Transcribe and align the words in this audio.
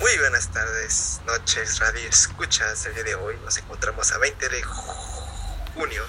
Muy 0.00 0.18
buenas 0.18 0.48
tardes, 0.48 1.20
noches, 1.24 1.78
radio 1.78 2.08
escuchas. 2.08 2.84
El 2.86 2.94
día 2.94 3.04
de 3.04 3.14
hoy 3.14 3.36
nos 3.44 3.56
encontramos 3.58 4.10
a 4.10 4.18
20 4.18 4.48
de 4.48 4.62
junio, 5.74 6.02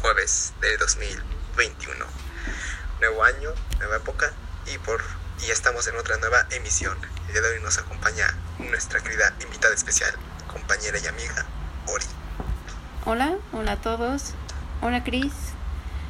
jueves 0.00 0.52
de 0.60 0.76
2021. 0.76 2.06
Nuevo 3.00 3.24
año, 3.24 3.50
nueva 3.78 3.96
época 3.96 4.32
y 4.72 4.78
por 4.78 5.02
y 5.44 5.50
estamos 5.50 5.86
en 5.88 5.96
otra 5.96 6.16
nueva 6.18 6.46
emisión. 6.50 6.96
El 7.26 7.32
día 7.32 7.42
de 7.42 7.56
hoy 7.56 7.60
nos 7.60 7.76
acompaña 7.78 8.32
nuestra 8.58 9.00
querida 9.00 9.34
invitada 9.42 9.74
especial, 9.74 10.14
compañera 10.46 10.98
y 10.98 11.06
amiga 11.08 11.44
Ori. 11.88 12.06
Hola, 13.04 13.36
hola 13.52 13.72
a 13.72 13.80
todos. 13.80 14.34
Hola 14.80 15.02
Cris. 15.02 15.32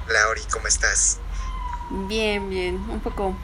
Hola 0.09 0.29
Ori, 0.29 0.43
¿cómo 0.53 0.69
estás? 0.69 1.19
Bien, 2.07 2.51
bien, 2.51 2.75
un 2.91 3.01
poco. 3.01 3.37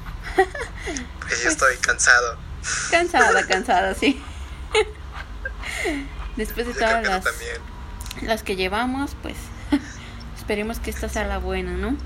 Pues 1.20 1.42
yo 1.42 1.48
estoy 1.48 1.76
cansado. 1.78 2.49
Cansada, 2.90 3.46
cansada, 3.46 3.94
sí. 3.94 4.22
Después 6.36 6.66
de 6.66 6.74
todas 6.74 7.06
las, 7.06 7.24
las 8.22 8.42
que 8.42 8.56
llevamos, 8.56 9.16
pues 9.22 9.36
esperemos 10.38 10.78
que 10.78 10.90
esta 10.90 11.08
sea 11.08 11.24
la 11.24 11.38
buena, 11.38 11.72
¿no? 11.72 11.96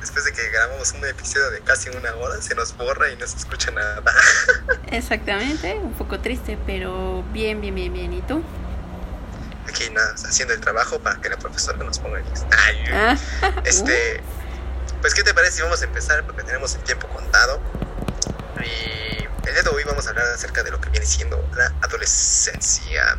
Después 0.00 0.24
de 0.26 0.32
que 0.32 0.48
grabamos 0.50 0.92
un 0.92 1.04
episodio 1.06 1.50
de 1.50 1.60
casi 1.60 1.88
una 1.88 2.14
hora, 2.16 2.40
se 2.42 2.54
nos 2.54 2.76
borra 2.76 3.10
y 3.10 3.16
no 3.16 3.26
se 3.26 3.38
escucha 3.38 3.70
nada. 3.70 4.02
Exactamente, 4.88 5.74
un 5.76 5.94
poco 5.94 6.20
triste, 6.20 6.58
pero 6.66 7.24
bien, 7.32 7.60
bien, 7.62 7.74
bien, 7.74 7.92
bien. 7.92 8.12
¿Y 8.12 8.20
tú? 8.22 8.42
Aquí 9.66 9.88
nada, 9.90 10.12
haciendo 10.14 10.52
el 10.52 10.60
trabajo 10.60 10.98
para 11.00 11.18
que 11.22 11.30
la 11.30 11.38
profesora 11.38 11.78
nos 11.78 11.98
ponga 11.98 12.18
el... 12.18 12.24
Ay, 12.66 12.84
Ah, 12.92 13.16
Este, 13.64 14.20
pues, 15.00 15.14
¿qué 15.14 15.22
te 15.22 15.32
parece 15.32 15.52
si 15.56 15.62
vamos 15.62 15.80
a 15.80 15.84
empezar? 15.86 16.22
Porque 16.24 16.42
tenemos 16.42 16.74
el 16.74 16.82
tiempo 16.82 17.08
contado. 17.08 17.60
Y 18.62 19.03
el 19.56 19.62
día 19.62 19.70
de 19.70 19.76
hoy 19.76 19.84
vamos 19.84 20.06
a 20.06 20.10
hablar 20.10 20.26
acerca 20.34 20.64
de 20.64 20.70
lo 20.72 20.80
que 20.80 20.90
viene 20.90 21.06
siendo 21.06 21.36
la 21.56 21.66
adolescencia. 21.82 23.16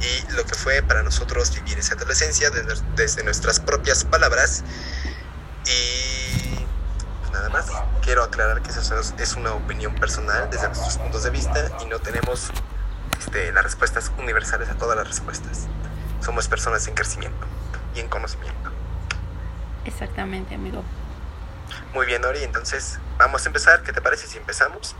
Y 0.00 0.32
lo 0.32 0.44
que 0.44 0.54
fue 0.54 0.80
para 0.82 1.02
nosotros 1.02 1.52
vivir 1.54 1.78
esa 1.78 1.94
adolescencia 1.94 2.50
desde, 2.50 2.80
desde 2.94 3.24
nuestras 3.24 3.58
propias 3.58 4.04
palabras. 4.04 4.62
Y 5.64 6.64
pues 7.20 7.32
nada 7.32 7.48
más. 7.48 7.66
Quiero 8.02 8.22
aclarar 8.22 8.62
que 8.62 8.70
eso 8.70 9.00
es- 9.00 9.14
es 9.18 9.34
una 9.34 9.52
opinión 9.54 9.92
personal 9.96 10.48
desde 10.50 10.68
nuestros 10.68 10.98
puntos 10.98 11.24
de 11.24 11.30
vista 11.30 11.72
y 11.82 11.86
no 11.86 11.98
tenemos 11.98 12.50
este, 13.18 13.50
las 13.50 13.64
respuestas 13.64 14.12
universales 14.18 14.68
a 14.68 14.74
todas 14.76 14.96
las 14.96 15.08
respuestas. 15.08 15.66
Somos 16.24 16.46
personas 16.46 16.86
en 16.86 16.94
crecimiento 16.94 17.44
y 17.94 18.00
en 18.00 18.08
conocimiento. 18.08 18.70
exactamente, 19.84 20.54
amigo. 20.54 20.84
Muy 21.94 22.06
bien, 22.06 22.24
Ori, 22.24 22.42
entonces 22.44 22.98
vamos 23.18 23.44
a 23.44 23.48
empezar. 23.48 23.82
¿Qué 23.82 23.92
te 23.92 24.00
parece 24.00 24.26
si 24.28 24.36
empezamos? 24.38 24.94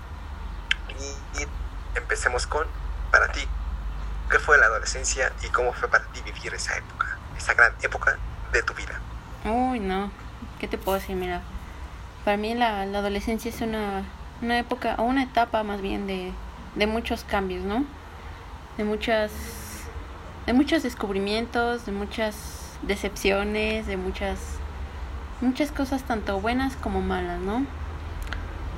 Y, 1.01 1.47
empecemos 1.99 2.47
con, 2.47 2.67
para 3.11 3.33
ti, 3.33 3.41
¿qué 4.31 4.39
fue 4.39 4.59
la 4.59 4.67
adolescencia 4.67 5.33
y 5.43 5.49
cómo 5.49 5.73
fue 5.73 5.89
para 5.89 6.05
ti 6.07 6.21
vivir 6.21 6.53
esa 6.55 6.77
época, 6.77 7.17
esa 7.37 7.55
gran 7.55 7.73
época 7.83 8.19
de 8.53 8.63
tu 8.63 8.75
vida? 8.75 9.01
Uy, 9.45 9.81
no. 9.81 10.11
¿Qué 10.59 10.69
te 10.69 10.77
puedo 10.77 10.99
decir? 10.99 11.17
Mira, 11.17 11.41
para 12.25 12.37
mí 12.37 12.55
la, 12.55 12.85
la 12.87 12.99
adolescencia 12.99 13.49
es 13.49 13.61
una, 13.61 14.05
una 14.43 14.59
época, 14.59 14.97
o 14.99 15.05
una 15.05 15.23
etapa 15.23 15.63
más 15.63 15.81
bien 15.81 16.07
de, 16.07 16.33
de 16.75 16.87
muchos 16.87 17.25
cambios, 17.25 17.65
¿no? 17.65 17.85
De 18.77 18.85
muchas, 18.85 19.33
de 20.45 20.53
muchos 20.53 20.83
descubrimientos, 20.83 21.87
de 21.87 21.93
muchas 21.93 22.77
decepciones, 22.83 23.87
de 23.87 23.97
muchas, 23.97 24.39
muchas 25.41 25.73
cosas 25.73 26.03
tanto 26.03 26.41
buenas 26.41 26.77
como 26.77 27.01
malas, 27.01 27.41
¿no? 27.41 27.65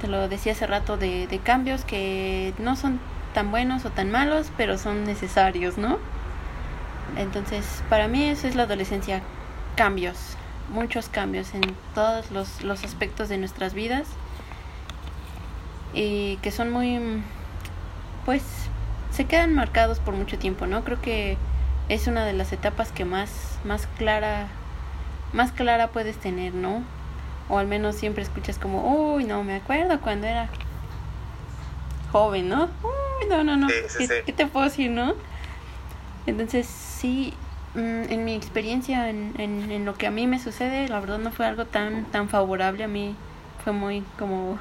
Te 0.00 0.08
lo 0.08 0.28
decía 0.28 0.52
hace 0.52 0.66
rato 0.66 0.96
de, 0.96 1.26
de 1.26 1.38
cambios 1.38 1.84
que 1.84 2.54
no 2.58 2.76
son 2.76 3.00
tan 3.34 3.50
buenos 3.50 3.84
o 3.84 3.90
tan 3.90 4.10
malos, 4.10 4.50
pero 4.56 4.78
son 4.78 5.04
necesarios, 5.04 5.78
¿no? 5.78 5.98
Entonces, 7.16 7.82
para 7.88 8.08
mí 8.08 8.24
eso 8.24 8.46
es 8.46 8.54
la 8.54 8.64
adolescencia, 8.64 9.22
cambios, 9.76 10.36
muchos 10.70 11.08
cambios 11.08 11.54
en 11.54 11.62
todos 11.94 12.30
los, 12.30 12.62
los 12.62 12.84
aspectos 12.84 13.28
de 13.28 13.38
nuestras 13.38 13.74
vidas 13.74 14.06
y 15.94 16.36
que 16.38 16.50
son 16.50 16.70
muy, 16.70 17.22
pues, 18.24 18.42
se 19.10 19.24
quedan 19.24 19.54
marcados 19.54 19.98
por 19.98 20.14
mucho 20.14 20.38
tiempo, 20.38 20.66
¿no? 20.66 20.84
Creo 20.84 21.00
que 21.00 21.36
es 21.88 22.06
una 22.06 22.24
de 22.24 22.34
las 22.34 22.52
etapas 22.52 22.92
que 22.92 23.04
más, 23.04 23.58
más 23.64 23.86
clara, 23.98 24.48
más 25.32 25.52
clara 25.52 25.88
puedes 25.88 26.18
tener, 26.18 26.54
¿no? 26.54 26.82
O 27.48 27.58
al 27.58 27.66
menos 27.66 27.96
siempre 27.96 28.22
escuchas 28.22 28.58
como, 28.58 29.14
uy, 29.14 29.24
no, 29.24 29.42
me 29.44 29.56
acuerdo 29.56 30.00
cuando 30.00 30.26
era 30.26 30.48
joven, 32.12 32.48
¿no? 32.48 32.64
Uy, 32.64 33.28
no, 33.28 33.44
no, 33.44 33.56
no, 33.56 33.68
Sí, 33.68 33.74
sí, 33.88 33.98
¿qué, 33.98 34.06
sí. 34.06 34.14
qué 34.26 34.32
te 34.32 34.46
puedo 34.46 34.66
decir, 34.66 34.90
no? 34.90 35.14
Entonces, 36.26 36.66
sí, 36.66 37.32
mm, 37.74 38.12
en 38.12 38.24
mi 38.24 38.34
experiencia, 38.34 39.08
en, 39.08 39.34
en, 39.38 39.70
en 39.70 39.84
lo 39.86 39.94
que 39.94 40.06
a 40.06 40.10
mí 40.10 40.26
me 40.26 40.38
sucede, 40.38 40.88
la 40.88 41.00
verdad 41.00 41.18
no 41.18 41.30
fue 41.30 41.46
algo 41.46 41.64
tan, 41.64 42.04
tan 42.06 42.28
favorable 42.28 42.84
a 42.84 42.88
mí. 42.88 43.14
Fue 43.64 43.72
muy 43.72 44.02
como 44.18 44.58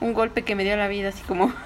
un 0.00 0.14
golpe 0.14 0.44
que 0.44 0.54
me 0.54 0.64
dio 0.64 0.76
la 0.76 0.88
vida, 0.88 1.08
así 1.08 1.22
como... 1.24 1.52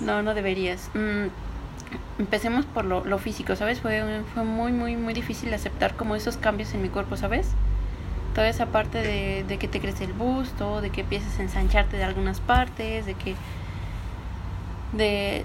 no, 0.00 0.22
no 0.22 0.34
deberías. 0.34 0.90
Mm, 0.94 1.26
empecemos 2.20 2.66
por 2.66 2.84
lo, 2.84 3.04
lo 3.04 3.18
físico, 3.18 3.56
¿sabes? 3.56 3.80
Fue, 3.80 4.24
fue 4.34 4.44
muy, 4.44 4.72
muy, 4.72 4.96
muy 4.96 5.14
difícil 5.14 5.52
aceptar 5.54 5.96
como 5.96 6.16
esos 6.16 6.36
cambios 6.38 6.74
en 6.74 6.82
mi 6.82 6.90
cuerpo, 6.90 7.16
¿sabes? 7.16 7.56
Toda 8.34 8.48
esa 8.48 8.66
parte 8.72 8.98
de, 9.02 9.44
de 9.44 9.58
que 9.58 9.68
te 9.68 9.80
crece 9.80 10.04
el 10.04 10.12
busto, 10.14 10.80
de 10.80 10.90
que 10.90 11.02
empiezas 11.02 11.38
a 11.38 11.42
ensancharte 11.42 11.96
de 11.96 12.04
algunas 12.04 12.40
partes, 12.40 13.06
de 13.06 13.14
que... 13.16 13.36
de 14.92 15.44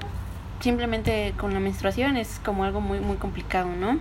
simplemente 0.59 1.33
con 1.37 1.53
la 1.53 1.59
menstruación 1.59 2.17
es 2.17 2.39
como 2.43 2.63
algo 2.63 2.81
muy 2.81 2.99
muy 2.99 3.17
complicado, 3.17 3.75
¿no? 3.75 3.99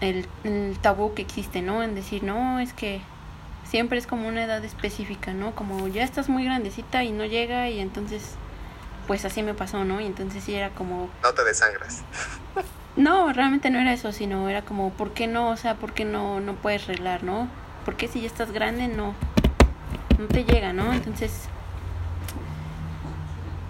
El, 0.00 0.26
el 0.44 0.78
tabú 0.80 1.14
que 1.14 1.22
existe, 1.22 1.62
¿no? 1.62 1.82
En 1.82 1.94
decir, 1.94 2.22
no, 2.22 2.60
es 2.60 2.72
que 2.74 3.02
siempre 3.64 3.98
es 3.98 4.06
como 4.06 4.28
una 4.28 4.44
edad 4.44 4.64
específica, 4.64 5.32
¿no? 5.34 5.54
Como 5.54 5.88
ya 5.88 6.04
estás 6.04 6.28
muy 6.28 6.44
grandecita 6.44 7.04
y 7.04 7.12
no 7.12 7.24
llega 7.26 7.68
y 7.70 7.80
entonces, 7.80 8.38
pues 9.08 9.24
así 9.24 9.42
me 9.42 9.54
pasó, 9.54 9.84
¿no? 9.84 10.00
Y 10.00 10.06
entonces 10.06 10.44
sí 10.44 10.54
era 10.54 10.70
como, 10.70 11.08
No 11.24 11.32
te 11.32 11.42
desangras. 11.42 12.02
no, 12.96 13.32
realmente 13.32 13.70
no 13.70 13.80
era 13.80 13.92
eso, 13.92 14.12
sino 14.12 14.48
era 14.48 14.62
como, 14.62 14.90
¿por 14.90 15.12
qué 15.12 15.26
no? 15.26 15.48
O 15.48 15.56
sea, 15.56 15.74
¿por 15.74 15.92
qué 15.94 16.04
no, 16.04 16.38
no 16.40 16.54
puedes 16.54 16.84
arreglar, 16.84 17.24
¿no? 17.24 17.48
¿Por 17.84 17.96
qué 17.96 18.06
si 18.06 18.20
ya 18.20 18.26
estás 18.28 18.52
grande 18.52 18.86
no, 18.86 19.14
no 20.18 20.26
te 20.26 20.44
llega, 20.44 20.72
¿no? 20.72 20.92
Entonces, 20.92 21.48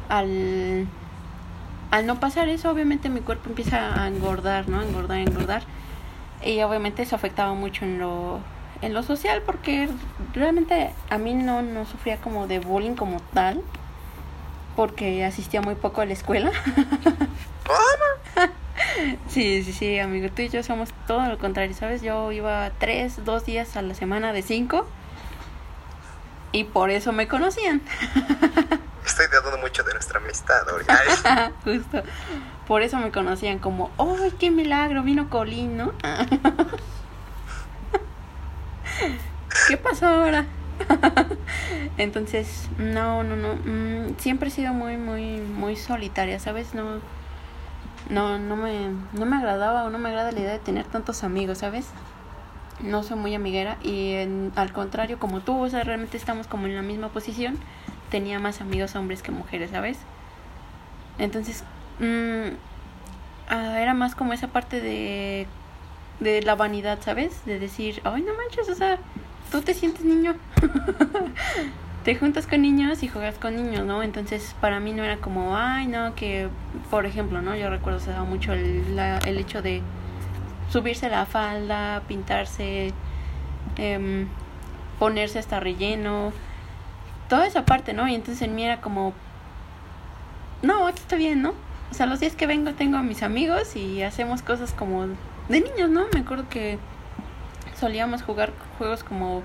al, 0.09 0.87
al 1.91 2.07
no 2.07 2.19
pasar 2.21 2.49
eso, 2.49 2.71
obviamente 2.71 3.09
mi 3.09 3.21
cuerpo 3.21 3.49
empieza 3.49 4.03
a 4.03 4.09
engordar, 4.09 4.69
¿no? 4.69 4.83
Engordar, 4.83 5.19
engordar. 5.19 5.63
Y 6.43 6.61
obviamente 6.63 7.03
eso 7.03 7.17
afectaba 7.17 7.55
mucho 7.55 7.85
en 7.85 7.99
lo, 7.99 8.41
en 8.83 8.95
lo 8.95 9.03
social 9.03 9.43
porque 9.45 9.89
realmente 10.35 10.93
a 11.11 11.19
mí 11.19 11.35
no, 11.35 11.63
no 11.63 11.85
sufría 11.87 12.17
como 12.19 12.47
de 12.47 12.59
bullying 12.61 12.95
como 12.95 13.21
tal 13.35 13.63
porque 14.79 15.25
asistía 15.25 15.61
muy 15.61 15.75
poco 15.75 16.03
a 16.03 16.07
la 16.07 16.13
escuela. 16.13 16.53
Sí, 19.29 19.65
sí, 19.65 19.73
sí, 19.73 19.99
amigo. 19.99 20.29
Tú 20.31 20.43
y 20.43 20.49
yo 20.49 20.63
somos 20.63 20.91
todo 21.09 21.27
lo 21.27 21.37
contrario, 21.37 21.75
¿sabes? 21.75 22.01
Yo 22.01 22.31
iba 22.31 22.71
tres, 22.79 23.25
dos 23.25 23.45
días 23.45 23.77
a 23.77 23.83
la 23.83 23.95
semana 23.95 24.33
de 24.33 24.43
cinco. 24.43 24.87
Y 26.53 26.63
por 26.65 26.91
eso 26.91 27.13
me 27.13 27.27
conocían. 27.27 27.83
Estoy 29.05 29.27
dudando 29.27 29.59
mucho 29.59 29.83
de 29.83 29.93
nuestra 29.95 30.21
amistad, 30.21 30.63
Justo. 31.65 32.03
Por 32.69 32.83
eso 32.83 32.99
me 32.99 33.11
conocían 33.11 33.59
como, 33.59 33.91
¡ay, 33.99 34.33
qué 34.39 34.51
milagro! 34.53 35.03
Vino 35.03 35.29
Colín, 35.29 35.77
¿no? 35.77 35.93
¿Qué 39.67 39.77
pasó 39.77 40.07
ahora? 40.07 40.47
Entonces, 41.99 42.69
no, 42.79 43.23
no, 43.25 43.37
no. 43.37 43.55
mm, 43.55 44.17
siempre 44.19 44.49
he 44.49 44.53
sido 44.53 44.73
muy, 44.73 44.97
muy, 44.97 45.39
muy 45.41 45.77
solitaria, 45.77 46.39
¿sabes? 46.39 46.75
No, 46.75 47.01
no, 48.11 48.39
no 48.39 48.57
me, 48.57 48.89
no 49.13 49.27
me 49.27 49.37
agradaba 49.37 49.85
o 49.85 49.91
no 49.91 49.99
me 49.99 50.09
agrada 50.09 50.33
la 50.33 50.41
idea 50.41 50.53
de 50.53 50.59
tener 50.59 50.87
tantos 50.87 51.25
amigos, 51.25 51.59
¿sabes? 51.59 51.87
No 52.83 53.03
soy 53.03 53.19
muy 53.19 53.35
amiguera 53.35 53.79
y 53.83 54.13
en- 54.15 54.53
al 54.57 54.73
contrario, 54.73 55.19
como 55.19 55.41
tú, 55.41 55.61
o 55.65 55.69
sea, 55.71 55.85
realmente 55.85 56.17
estamos 56.17 56.47
como 56.47 56.67
en 56.67 56.77
la 56.77 56.83
misma 56.83 57.09
posición. 57.11 57.59
Tenía 58.11 58.39
más 58.41 58.61
amigos 58.61 58.97
hombres 58.97 59.23
que 59.23 59.33
mujeres, 59.33 59.71
¿sabes? 59.73 59.99
Entonces, 61.19 61.65
mm, 62.01 62.55
ah, 63.49 63.81
era 63.81 63.95
más 63.95 64.15
como 64.15 64.33
esa 64.33 64.49
parte 64.49 64.81
de, 64.81 65.47
de 66.21 66.43
la 66.43 66.55
vanidad, 66.55 67.01
¿sabes? 67.03 67.45
De 67.47 67.59
decir, 67.59 68.01
ay, 68.05 68.23
no 68.23 68.33
manches, 68.35 68.69
o 68.71 68.75
sea, 68.75 68.99
tú 69.51 69.61
te 69.63 69.75
sientes 69.75 70.05
niño. 70.05 70.35
te 72.05 72.15
juntas 72.17 72.47
con 72.47 72.63
niños 72.63 73.03
y 73.03 73.09
juegas 73.09 73.37
con 73.39 73.57
niños, 73.57 73.85
¿no? 73.85 74.03
Entonces, 74.03 74.55
para 74.61 74.81
mí 74.81 74.93
no 74.93 75.05
era 75.05 75.19
como, 75.19 75.57
ay, 75.57 75.87
no, 75.87 76.15
que, 76.15 76.49
por 76.91 77.07
ejemplo, 77.07 77.43
¿no? 77.43 77.55
Yo 77.57 77.69
recuerdo, 77.71 78.01
se 78.01 78.11
daba 78.11 78.25
mucho 78.25 78.53
el, 78.53 78.97
la- 78.97 79.19
el 79.19 79.39
hecho 79.39 79.61
de 79.63 79.83
subirse 80.71 81.09
la 81.09 81.27
falda, 81.27 82.03
pintarse, 82.09 82.93
em, 83.77 84.27
ponerse 84.99 85.39
hasta 85.39 85.61
relleno, 85.61 86.33
toda 87.29 87.47
esa 87.47 87.65
parte, 87.65 87.93
¿no? 87.93 88.09
Y 88.09 88.15
entonces 88.15 88.43
en 88.43 88.55
mí 88.55 88.65
era 88.65 88.81
como, 88.81 89.13
no, 90.63 90.87
aquí 90.87 90.99
está 90.99 91.17
bien, 91.17 91.43
¿no? 91.43 91.53
O 91.91 91.95
sea, 91.95 92.07
los 92.07 92.21
días 92.21 92.35
que 92.35 92.47
vengo 92.47 92.73
tengo 92.75 92.97
a 92.99 93.03
mis 93.03 93.23
amigos 93.23 93.77
y 93.77 94.03
hacemos 94.03 94.43
cosas 94.43 94.73
como 94.73 95.07
de 95.49 95.61
niños, 95.61 95.89
¿no? 95.91 96.05
Me 96.13 96.21
acuerdo 96.21 96.49
que 96.49 96.79
solíamos 97.79 98.23
jugar 98.23 98.53
juegos 98.79 99.05
como 99.05 99.43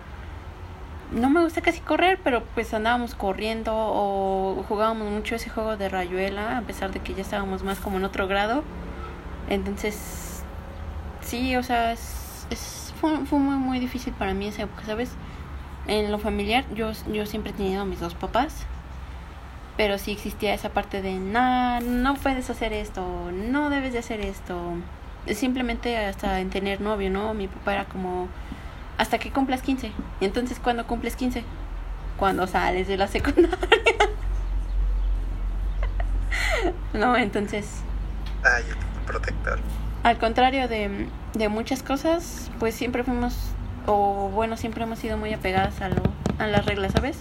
no 1.11 1.29
me 1.29 1.41
gusta 1.43 1.61
casi 1.61 1.79
correr, 1.79 2.19
pero 2.23 2.43
pues 2.55 2.73
andábamos 2.73 3.15
corriendo 3.15 3.73
o 3.75 4.63
jugábamos 4.67 5.11
mucho 5.11 5.35
ese 5.35 5.49
juego 5.49 5.77
de 5.77 5.89
rayuela, 5.89 6.57
a 6.57 6.61
pesar 6.61 6.91
de 6.91 6.99
que 6.99 7.13
ya 7.13 7.21
estábamos 7.21 7.63
más 7.63 7.79
como 7.79 7.97
en 7.97 8.05
otro 8.05 8.27
grado. 8.27 8.63
Entonces, 9.49 10.43
sí, 11.21 11.55
o 11.55 11.63
sea, 11.63 11.91
es, 11.91 12.47
es 12.49 12.93
fue, 12.99 13.25
fue 13.25 13.39
muy, 13.39 13.55
muy 13.55 13.79
difícil 13.79 14.13
para 14.13 14.33
mí 14.33 14.47
esa 14.47 14.63
época, 14.63 14.85
¿sabes? 14.85 15.11
En 15.87 16.11
lo 16.11 16.17
familiar, 16.17 16.65
yo, 16.73 16.91
yo 17.11 17.25
siempre 17.25 17.51
he 17.51 17.55
tenido 17.55 17.81
a 17.81 17.85
mis 17.85 17.99
dos 17.99 18.15
papás, 18.15 18.65
pero 19.77 19.97
sí 19.97 20.11
existía 20.11 20.53
esa 20.53 20.69
parte 20.69 21.01
de, 21.01 21.15
no, 21.15 21.79
no 21.81 22.15
puedes 22.15 22.49
hacer 22.49 22.73
esto, 22.73 23.31
no 23.31 23.69
debes 23.69 23.93
de 23.93 23.99
hacer 23.99 24.21
esto. 24.21 24.75
Simplemente 25.31 25.97
hasta 25.97 26.39
en 26.39 26.49
tener 26.49 26.81
novio, 26.81 27.09
¿no? 27.09 27.33
Mi 27.33 27.47
papá 27.47 27.73
era 27.73 27.85
como, 27.85 28.27
hasta 28.97 29.17
que 29.19 29.31
cumplas 29.31 29.61
15. 29.61 29.91
Y 30.19 30.25
entonces, 30.25 30.59
¿cuándo 30.59 30.85
cumples 30.85 31.15
15? 31.15 31.43
Cuando 32.17 32.47
sales 32.47 32.87
de 32.87 32.97
la 32.97 33.07
secundaria. 33.07 33.57
no, 36.93 37.15
entonces... 37.15 37.81
Ay, 38.43 38.63
protector. 39.05 39.59
Al 40.03 40.17
contrario 40.17 40.67
de, 40.67 41.07
de 41.33 41.49
muchas 41.49 41.81
cosas, 41.81 42.51
pues 42.59 42.75
siempre 42.75 43.03
fuimos, 43.03 43.35
o 43.85 44.29
bueno, 44.29 44.57
siempre 44.57 44.83
hemos 44.83 44.99
sido 44.99 45.17
muy 45.17 45.33
apegadas 45.33 45.81
a, 45.81 45.89
lo, 45.89 46.03
a 46.39 46.47
las 46.47 46.65
reglas, 46.65 46.91
¿sabes? 46.91 47.17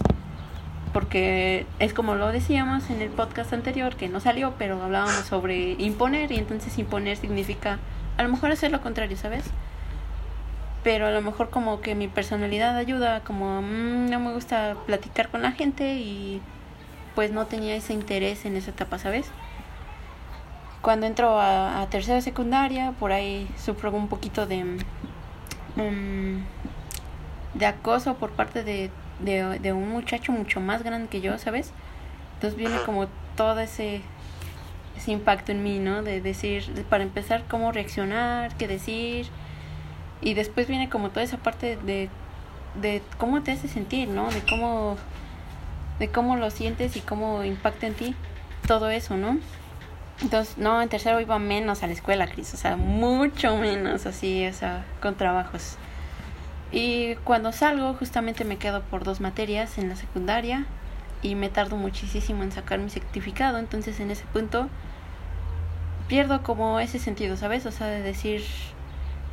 Porque 0.91 1.65
es 1.79 1.93
como 1.93 2.15
lo 2.15 2.31
decíamos 2.31 2.89
en 2.89 3.01
el 3.01 3.09
podcast 3.09 3.53
anterior, 3.53 3.95
que 3.95 4.09
no 4.09 4.19
salió, 4.19 4.53
pero 4.57 4.81
hablábamos 4.83 5.25
sobre 5.25 5.71
imponer, 5.79 6.31
y 6.31 6.37
entonces 6.37 6.77
imponer 6.77 7.17
significa 7.17 7.79
a 8.17 8.23
lo 8.23 8.29
mejor 8.29 8.51
hacer 8.51 8.71
lo 8.71 8.81
contrario, 8.81 9.17
¿sabes? 9.17 9.45
pero 10.83 11.07
a 11.07 11.11
lo 11.11 11.21
mejor 11.21 11.49
como 11.49 11.81
que 11.81 11.95
mi 11.95 12.07
personalidad 12.07 12.75
ayuda, 12.75 13.21
como 13.21 13.61
mm, 13.61 14.09
no 14.09 14.19
me 14.19 14.33
gusta 14.33 14.75
platicar 14.85 15.29
con 15.29 15.41
la 15.41 15.53
gente 15.53 15.95
y 15.95 16.41
pues 17.15 17.31
no 17.31 17.47
tenía 17.47 17.75
ese 17.75 17.93
interés 17.93 18.45
en 18.45 18.57
esa 18.57 18.71
etapa, 18.71 18.99
¿sabes? 18.99 19.27
Cuando 20.81 21.05
entro 21.05 21.39
a, 21.39 21.81
a 21.81 21.89
tercera 21.89 22.19
secundaria, 22.19 22.91
por 22.99 23.13
ahí 23.13 23.47
sufro 23.57 23.91
un 23.91 24.09
poquito 24.09 24.45
de, 24.45 24.65
mm, 25.75 26.43
de 27.53 27.65
acoso 27.65 28.15
por 28.15 28.31
parte 28.31 28.63
de, 28.63 28.91
de, 29.19 29.59
de 29.59 29.73
un 29.73 29.89
muchacho 29.89 30.33
mucho 30.33 30.59
más 30.59 30.83
grande 30.83 31.07
que 31.07 31.21
yo, 31.21 31.37
¿sabes? 31.37 31.71
Entonces 32.35 32.57
viene 32.57 32.75
como 32.85 33.07
todo 33.37 33.59
ese, 33.59 34.01
impacto 35.11 35.51
en 35.51 35.63
mí, 35.63 35.79
¿no? 35.79 36.03
De 36.03 36.21
decir, 36.21 36.85
para 36.89 37.03
empezar, 37.03 37.43
cómo 37.47 37.71
reaccionar, 37.71 38.55
qué 38.57 38.67
decir 38.67 39.27
y 40.23 40.33
después 40.33 40.67
viene 40.67 40.89
como 40.89 41.09
toda 41.09 41.23
esa 41.23 41.37
parte 41.37 41.77
de, 41.77 42.09
de 42.81 43.01
cómo 43.17 43.43
te 43.43 43.51
hace 43.51 43.67
sentir, 43.67 44.07
¿no? 44.07 44.31
De 44.31 44.41
cómo, 44.49 44.97
de 45.99 46.07
cómo 46.07 46.37
lo 46.37 46.49
sientes 46.49 46.95
y 46.95 47.01
cómo 47.01 47.43
impacta 47.43 47.87
en 47.87 47.93
ti 47.93 48.15
todo 48.67 48.89
eso, 48.89 49.17
¿no? 49.17 49.37
Entonces, 50.21 50.57
no, 50.57 50.81
en 50.81 50.87
tercero 50.89 51.19
iba 51.19 51.37
menos 51.39 51.83
a 51.83 51.87
la 51.87 51.93
escuela, 51.93 52.27
Cris, 52.27 52.53
o 52.53 52.57
sea, 52.57 52.77
mucho 52.77 53.57
menos 53.57 54.05
así, 54.05 54.47
o 54.47 54.53
sea, 54.53 54.85
con 55.01 55.15
trabajos. 55.15 55.77
Y 56.71 57.15
cuando 57.23 57.51
salgo, 57.51 57.93
justamente 57.93 58.45
me 58.45 58.57
quedo 58.57 58.81
por 58.83 59.03
dos 59.03 59.19
materias 59.19 59.77
en 59.77 59.89
la 59.89 59.95
secundaria 59.95 60.65
y 61.21 61.35
me 61.35 61.49
tardo 61.49 61.75
muchísimo 61.75 62.43
en 62.43 62.51
sacar 62.51 62.79
mi 62.79 62.89
certificado, 62.89 63.57
entonces 63.57 63.99
en 63.99 64.11
ese 64.11 64.25
punto 64.25 64.69
pierdo 66.07 66.43
como 66.43 66.79
ese 66.79 66.99
sentido, 66.99 67.37
¿sabes? 67.37 67.65
O 67.65 67.71
sea, 67.71 67.87
de 67.87 68.01
decir, 68.01 68.43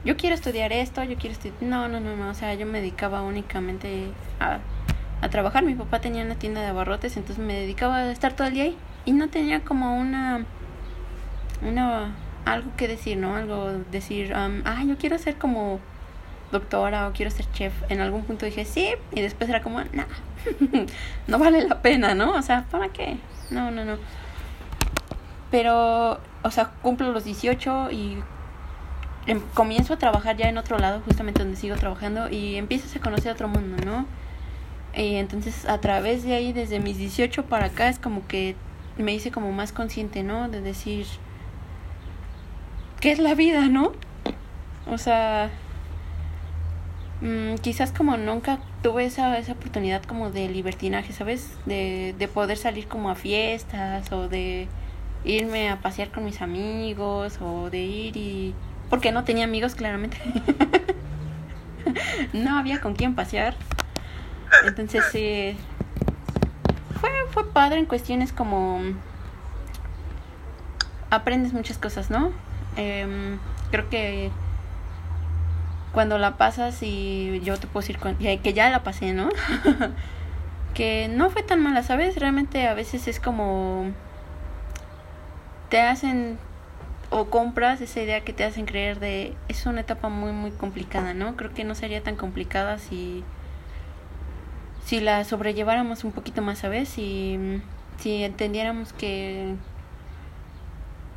yo 0.04 0.16
quiero 0.16 0.34
estudiar 0.34 0.72
esto, 0.72 1.02
yo 1.04 1.16
quiero 1.16 1.32
estudiar... 1.32 1.62
No, 1.62 1.88
no, 1.88 2.00
no, 2.00 2.16
no, 2.16 2.30
o 2.30 2.34
sea, 2.34 2.54
yo 2.54 2.66
me 2.66 2.80
dedicaba 2.80 3.22
únicamente 3.22 4.08
a, 4.38 4.58
a 5.20 5.28
trabajar. 5.28 5.64
Mi 5.64 5.74
papá 5.74 6.00
tenía 6.00 6.24
una 6.24 6.36
tienda 6.36 6.60
de 6.60 6.68
abarrotes, 6.68 7.16
entonces 7.16 7.44
me 7.44 7.54
dedicaba 7.54 7.96
a 7.96 8.12
estar 8.12 8.34
todo 8.34 8.46
el 8.46 8.54
día 8.54 8.64
ahí 8.64 8.76
y 9.04 9.12
no 9.12 9.28
tenía 9.28 9.60
como 9.60 9.98
una... 9.98 10.44
una 11.62 12.14
algo 12.44 12.70
que 12.76 12.88
decir, 12.88 13.18
¿no? 13.18 13.36
Algo 13.36 13.70
decir, 13.90 14.32
um, 14.32 14.62
ah, 14.64 14.82
yo 14.86 14.96
quiero 14.96 15.18
ser 15.18 15.36
como 15.36 15.78
doctora 16.50 17.08
o 17.08 17.12
quiero 17.12 17.30
ser 17.30 17.46
chef. 17.52 17.72
En 17.88 18.00
algún 18.00 18.24
punto 18.24 18.46
dije, 18.46 18.64
sí, 18.64 18.94
y 19.12 19.20
después 19.20 19.48
era 19.50 19.62
como, 19.62 19.80
no, 19.80 20.04
no 21.26 21.38
vale 21.38 21.66
la 21.68 21.82
pena, 21.82 22.14
¿no? 22.14 22.32
O 22.32 22.42
sea, 22.42 22.64
¿para 22.70 22.88
qué? 22.88 23.18
No, 23.50 23.70
no, 23.70 23.84
no. 23.84 23.98
Pero, 25.50 26.20
o 26.42 26.50
sea, 26.50 26.70
cumplo 26.82 27.12
los 27.12 27.24
18 27.24 27.90
y 27.90 28.22
Em, 29.26 29.40
comienzo 29.54 29.94
a 29.94 29.96
trabajar 29.98 30.36
ya 30.36 30.48
en 30.48 30.58
otro 30.58 30.78
lado, 30.78 31.02
justamente 31.04 31.42
donde 31.42 31.56
sigo 31.56 31.76
trabajando, 31.76 32.28
y 32.30 32.56
empiezas 32.56 32.96
a 32.96 33.00
conocer 33.00 33.32
otro 33.32 33.48
mundo, 33.48 33.76
¿no? 33.84 34.06
Y 34.94 35.16
entonces 35.16 35.66
a 35.66 35.78
través 35.80 36.24
de 36.24 36.34
ahí, 36.34 36.52
desde 36.52 36.80
mis 36.80 36.98
18 36.98 37.44
para 37.44 37.66
acá, 37.66 37.88
es 37.88 37.98
como 37.98 38.26
que 38.26 38.56
me 38.98 39.14
hice 39.14 39.30
como 39.30 39.52
más 39.52 39.72
consciente, 39.72 40.22
¿no? 40.22 40.48
De 40.48 40.60
decir, 40.60 41.06
¿qué 43.00 43.12
es 43.12 43.18
la 43.18 43.34
vida, 43.34 43.68
no? 43.68 43.92
O 44.86 44.98
sea, 44.98 45.50
mmm, 47.20 47.56
quizás 47.62 47.92
como 47.92 48.16
nunca 48.16 48.58
tuve 48.82 49.04
esa, 49.04 49.38
esa 49.38 49.52
oportunidad 49.52 50.02
como 50.02 50.30
de 50.30 50.48
libertinaje, 50.48 51.12
¿sabes? 51.12 51.56
De, 51.66 52.14
de 52.18 52.28
poder 52.28 52.56
salir 52.56 52.88
como 52.88 53.10
a 53.10 53.14
fiestas 53.14 54.10
o 54.12 54.28
de 54.28 54.68
irme 55.24 55.68
a 55.68 55.80
pasear 55.80 56.10
con 56.10 56.24
mis 56.24 56.40
amigos 56.40 57.38
o 57.40 57.70
de 57.70 57.78
ir 57.78 58.16
y 58.16 58.54
porque 58.88 59.12
no 59.12 59.24
tenía 59.24 59.44
amigos 59.44 59.74
claramente. 59.74 60.18
no 62.32 62.58
había 62.58 62.80
con 62.80 62.94
quién 62.94 63.14
pasear. 63.14 63.54
Entonces 64.66 65.04
sí 65.12 65.56
fue, 67.00 67.10
fue 67.30 67.52
padre 67.52 67.78
en 67.78 67.86
cuestiones 67.86 68.32
como 68.32 68.80
aprendes 71.10 71.52
muchas 71.52 71.78
cosas, 71.78 72.10
¿no? 72.10 72.32
Eh, 72.76 73.38
creo 73.70 73.88
que 73.88 74.30
cuando 75.92 76.18
la 76.18 76.36
pasas 76.36 76.82
y 76.82 77.40
yo 77.42 77.58
te 77.58 77.66
puedo 77.66 77.86
decir 77.86 77.98
que 78.42 78.52
ya 78.52 78.70
la 78.70 78.82
pasé, 78.82 79.12
¿no? 79.12 79.28
que 80.74 81.08
no 81.08 81.30
fue 81.30 81.42
tan 81.42 81.62
mala, 81.62 81.82
¿sabes? 81.82 82.16
Realmente 82.16 82.68
a 82.68 82.74
veces 82.74 83.08
es 83.08 83.18
como 83.18 83.92
te 85.70 85.80
hacen 85.80 86.38
o 87.10 87.26
compras 87.26 87.80
esa 87.80 88.00
idea 88.00 88.20
que 88.22 88.32
te 88.32 88.44
hacen 88.44 88.66
creer 88.66 89.00
de 89.00 89.34
es 89.48 89.66
una 89.66 89.80
etapa 89.80 90.08
muy 90.08 90.32
muy 90.32 90.50
complicada, 90.50 91.14
¿no? 91.14 91.36
Creo 91.36 91.54
que 91.54 91.64
no 91.64 91.74
sería 91.74 92.02
tan 92.02 92.16
complicada 92.16 92.78
si 92.78 93.24
si 94.84 95.00
la 95.00 95.24
sobrelleváramos 95.24 96.04
un 96.04 96.12
poquito 96.12 96.42
más, 96.42 96.58
¿sabes? 96.58 96.88
Si 96.88 97.62
si 97.98 98.24
entendiéramos 98.24 98.92
que 98.92 99.54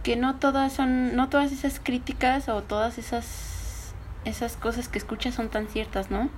que 0.03 0.15
no 0.15 0.35
todas 0.35 0.73
son 0.73 1.15
no 1.15 1.29
todas 1.29 1.51
esas 1.51 1.79
críticas 1.79 2.49
o 2.49 2.61
todas 2.61 2.97
esas 2.97 3.93
esas 4.25 4.55
cosas 4.57 4.87
que 4.87 4.97
escuchas 4.97 5.35
son 5.35 5.49
tan 5.49 5.67
ciertas, 5.67 6.11
¿no? 6.11 6.29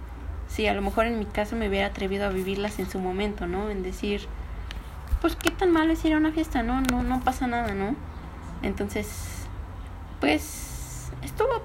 Si 0.47 0.67
a 0.67 0.73
lo 0.73 0.81
mejor 0.81 1.05
en 1.05 1.19
mi 1.19 1.25
caso 1.25 1.55
me 1.55 1.69
hubiera 1.69 1.87
atrevido 1.87 2.25
a 2.25 2.29
vivirlas 2.29 2.79
en 2.79 2.89
su 2.89 2.99
momento, 2.99 3.47
¿no? 3.47 3.69
En 3.69 3.83
decir, 3.83 4.27
pues 5.21 5.35
qué 5.35 5.51
tan 5.51 5.71
malo 5.71 5.93
es 5.93 6.03
ir 6.05 6.13
a 6.13 6.17
una 6.17 6.31
fiesta, 6.31 6.63
¿no? 6.63 6.81
No 6.81 7.03
no 7.03 7.21
pasa 7.21 7.47
nada, 7.47 7.73
¿no? 7.73 7.95
Entonces 8.61 9.45
pues 10.19 11.11
estuvo 11.23 11.63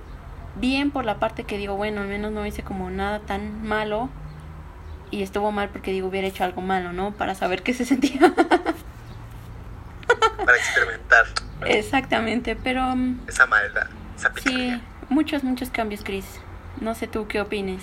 bien 0.57 0.91
por 0.91 1.05
la 1.05 1.19
parte 1.19 1.45
que 1.45 1.57
digo, 1.57 1.77
bueno, 1.77 2.01
al 2.03 2.09
menos 2.09 2.33
no 2.33 2.45
hice 2.47 2.63
como 2.63 2.91
nada 2.91 3.21
tan 3.21 3.63
malo. 3.63 4.09
Y 5.11 5.23
estuvo 5.23 5.51
mal 5.51 5.71
porque 5.71 5.91
digo, 5.91 6.09
hubiera 6.09 6.29
hecho 6.29 6.45
algo 6.45 6.63
malo, 6.63 6.93
¿no? 6.93 7.13
Para 7.13 7.35
saber 7.35 7.63
qué 7.63 7.75
se 7.75 7.85
sentía. 7.85 8.21
Para 10.45 10.57
experimentar. 10.57 11.27
Exactamente, 11.67 12.57
pero... 12.57 12.83
Mm, 12.95 13.21
esa 13.27 13.47
maldad, 13.47 13.89
esa 14.17 14.33
Sí, 14.43 14.81
muchos, 15.09 15.43
muchos 15.43 15.71
cambios, 15.71 16.03
Chris. 16.05 16.27
No 16.81 16.95
sé 16.95 17.09
tú 17.09 17.27
qué 17.27 17.41
opines. 17.41 17.83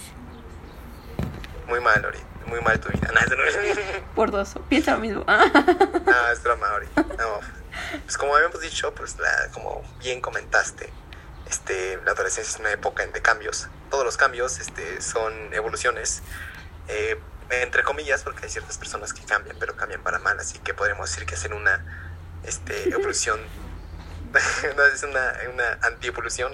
Muy 1.67 1.81
mal, 1.81 2.05
Ori. 2.05 2.19
Muy 2.47 2.61
mal 2.61 2.79
tu 2.79 2.89
vida. 2.89 3.07
No, 3.13 3.35
no... 3.35 4.15
Por 4.15 4.31
dos. 4.31 4.55
Piensa 4.69 4.93
lo 4.93 4.99
mismo. 4.99 5.23
no, 5.27 6.31
es 6.31 6.43
broma, 6.43 6.73
Ori. 6.73 6.87
No, 6.95 7.39
pues 8.03 8.17
como 8.17 8.35
habíamos 8.35 8.61
dicho, 8.61 8.93
pues 8.93 9.17
la, 9.19 9.49
como 9.51 9.83
bien 9.99 10.21
comentaste, 10.21 10.91
este, 11.49 11.99
la 12.05 12.11
adolescencia 12.11 12.53
es 12.55 12.59
una 12.59 12.71
época 12.71 13.05
de 13.05 13.21
cambios. 13.21 13.67
Todos 13.89 14.05
los 14.05 14.17
cambios 14.17 14.59
este, 14.59 15.01
son 15.01 15.53
evoluciones, 15.53 16.21
eh, 16.87 17.19
entre 17.49 17.83
comillas, 17.83 18.23
porque 18.23 18.45
hay 18.45 18.49
ciertas 18.49 18.77
personas 18.77 19.13
que 19.13 19.23
cambian, 19.23 19.57
pero 19.59 19.75
cambian 19.75 20.01
para 20.03 20.19
mal, 20.19 20.39
así 20.39 20.59
que 20.59 20.73
podríamos 20.73 21.09
decir 21.09 21.25
que 21.25 21.35
hacen 21.35 21.53
una 21.53 21.85
este, 22.43 22.89
evolución, 22.89 23.39
no 24.75 24.85
es 24.85 25.03
una, 25.03 25.33
una 25.53 25.79
anti-evolución, 25.81 26.51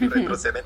retroceden. 0.00 0.64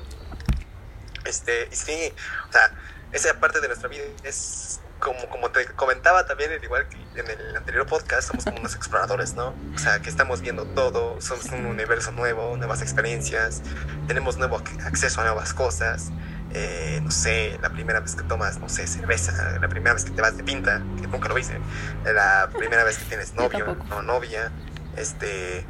Este, 1.25 1.69
y 1.71 1.75
sí, 1.75 2.13
o 2.49 2.51
sea, 2.51 2.71
esa 3.13 3.39
parte 3.39 3.61
de 3.61 3.67
nuestra 3.67 3.87
vida 3.87 4.03
es 4.23 4.79
como, 4.99 5.29
como 5.29 5.51
te 5.51 5.65
comentaba 5.65 6.25
también, 6.25 6.51
igual 6.63 6.87
que 6.87 7.19
en 7.19 7.29
el 7.29 7.55
anterior 7.55 7.85
podcast, 7.85 8.29
somos 8.29 8.45
como 8.45 8.57
unos 8.57 8.75
exploradores, 8.75 9.33
¿no? 9.33 9.53
O 9.75 9.77
sea, 9.77 9.99
que 9.99 10.09
estamos 10.09 10.41
viendo 10.41 10.65
todo, 10.65 11.21
somos 11.21 11.45
un 11.47 11.65
universo 11.65 12.11
nuevo, 12.11 12.55
nuevas 12.57 12.81
experiencias, 12.81 13.61
tenemos 14.07 14.37
nuevo 14.37 14.57
acceso 14.57 15.21
a 15.21 15.25
nuevas 15.25 15.53
cosas. 15.53 16.11
Eh, 16.55 16.99
no 17.03 17.09
sé, 17.09 17.57
la 17.61 17.71
primera 17.71 17.99
vez 17.99 18.15
que 18.15 18.23
tomas, 18.23 18.59
no 18.59 18.69
sé, 18.69 18.85
cerveza, 18.85 19.57
la 19.59 19.67
primera 19.67 19.93
vez 19.93 20.05
que 20.05 20.11
te 20.11 20.21
vas 20.21 20.37
de 20.37 20.43
pinta, 20.43 20.83
que 21.01 21.07
nunca 21.07 21.27
lo 21.27 21.37
hice, 21.37 21.59
la 22.05 22.49
primera 22.55 22.83
vez 22.83 22.99
que 22.99 23.05
tienes 23.05 23.33
novio 23.33 23.75
o 23.91 24.01
novia, 24.03 24.51
este, 24.95 25.65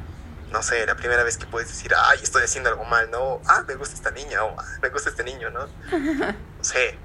no 0.52 0.62
sé, 0.62 0.86
la 0.86 0.96
primera 0.96 1.24
vez 1.24 1.38
que 1.38 1.46
puedes 1.46 1.70
decir, 1.70 1.94
ay, 1.98 2.20
estoy 2.22 2.44
haciendo 2.44 2.70
algo 2.70 2.84
mal, 2.84 3.10
¿no? 3.10 3.42
Ah, 3.48 3.64
me 3.66 3.76
gusta 3.76 3.96
esta 3.96 4.12
niña, 4.12 4.44
o 4.44 4.60
ah, 4.60 4.66
me 4.82 4.90
gusta 4.90 5.10
este 5.10 5.24
niño, 5.24 5.50
¿no? 5.50 5.68
No 6.64 6.64
sé, 6.64 6.98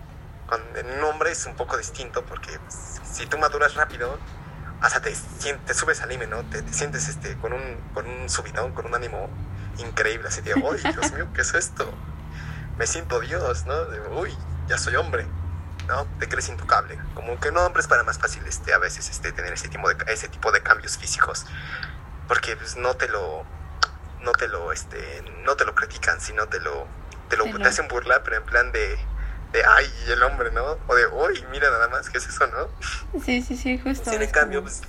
con, 0.49 0.61
en 0.75 0.99
un 0.99 1.05
hombre 1.05 1.31
es 1.31 1.47
un 1.47 1.55
poco 1.55 1.77
distinto 1.77 2.25
porque 2.25 2.59
pues, 2.59 3.01
si 3.05 3.27
tú 3.27 3.39
maduras 3.39 3.75
rápido, 3.75 4.19
hasta 4.81 5.01
te, 5.01 5.13
te 5.13 5.75
subes 5.75 6.01
al 6.03 6.09
límite, 6.09 6.31
¿no? 6.31 6.43
Te, 6.45 6.67
sientes 6.73 7.09
este, 7.09 7.37
con, 7.37 7.53
un, 7.53 7.77
con 7.95 8.07
un 8.07 8.29
subidón, 8.29 8.73
con 8.73 8.87
un 8.87 8.95
ánimo 8.95 9.29
increíble, 9.79 10.29
así 10.29 10.41
de, 10.41 10.55
uy, 10.63 10.79
Dios 10.79 11.13
mío, 11.13 11.29
¿qué 11.35 11.43
es 11.43 11.55
esto? 11.55 11.93
Me 12.77 12.87
siento 12.87 13.21
Dios, 13.21 13.67
¿no? 13.67 13.85
De, 13.85 14.01
uy, 14.09 14.37
ya 14.69 14.79
soy 14.79 14.97
hombre, 14.97 15.27
¿no? 15.87 16.07
Te 16.19 16.29
crees 16.29 16.49
intocable. 16.49 16.99
Como 17.15 17.39
que 17.41 17.51
un 17.51 17.59
hombre 17.59 17.81
es 17.81 17.89
para 17.89 18.05
más 18.05 18.19
fácil 18.19 18.45
este, 18.47 18.73
a 18.73 18.79
veces 18.79 19.11
este, 19.11 19.33
tener 19.33 19.53
ese 19.53 19.69
tipo, 19.69 19.89
de, 19.89 19.97
ese 20.13 20.29
tipo 20.29 20.51
de 20.53 20.63
cambios 20.63 20.97
físicos, 20.97 21.47
porque 22.27 22.57
pues, 22.57 22.77
no 22.77 22.95
te 22.95 23.09
lo, 23.09 23.45
no 24.23 24.33
te 24.33 24.49
lo, 24.49 24.73
este, 24.73 25.23
no 25.45 25.57
te 25.57 25.65
lo 25.65 25.75
critican, 25.75 26.21
sino 26.21 26.47
te 26.47 26.61
lo, 26.61 26.87
te 27.29 27.37
lo, 27.37 27.45
te 27.45 27.69
hacen 27.69 27.89
burla, 27.89 28.23
pero 28.23 28.37
en 28.37 28.45
plan 28.45 28.73
de 28.73 28.99
de 29.53 29.65
ay, 29.65 29.91
el 30.09 30.23
hombre, 30.23 30.51
¿no? 30.51 30.79
O 30.87 30.95
de 30.95 31.07
uy, 31.07 31.45
mira 31.51 31.71
nada 31.71 31.89
más, 31.89 32.11
¿qué 32.11 32.19
es 32.19 32.27
eso, 32.27 32.47
no? 32.49 32.69
Sí, 33.21 33.43
sí, 33.43 33.57
sí, 33.57 33.79
justo. 33.79 34.11
Sí, 34.11 34.17
en 34.17 34.31
cambio, 34.31 34.63
pues, 34.63 34.83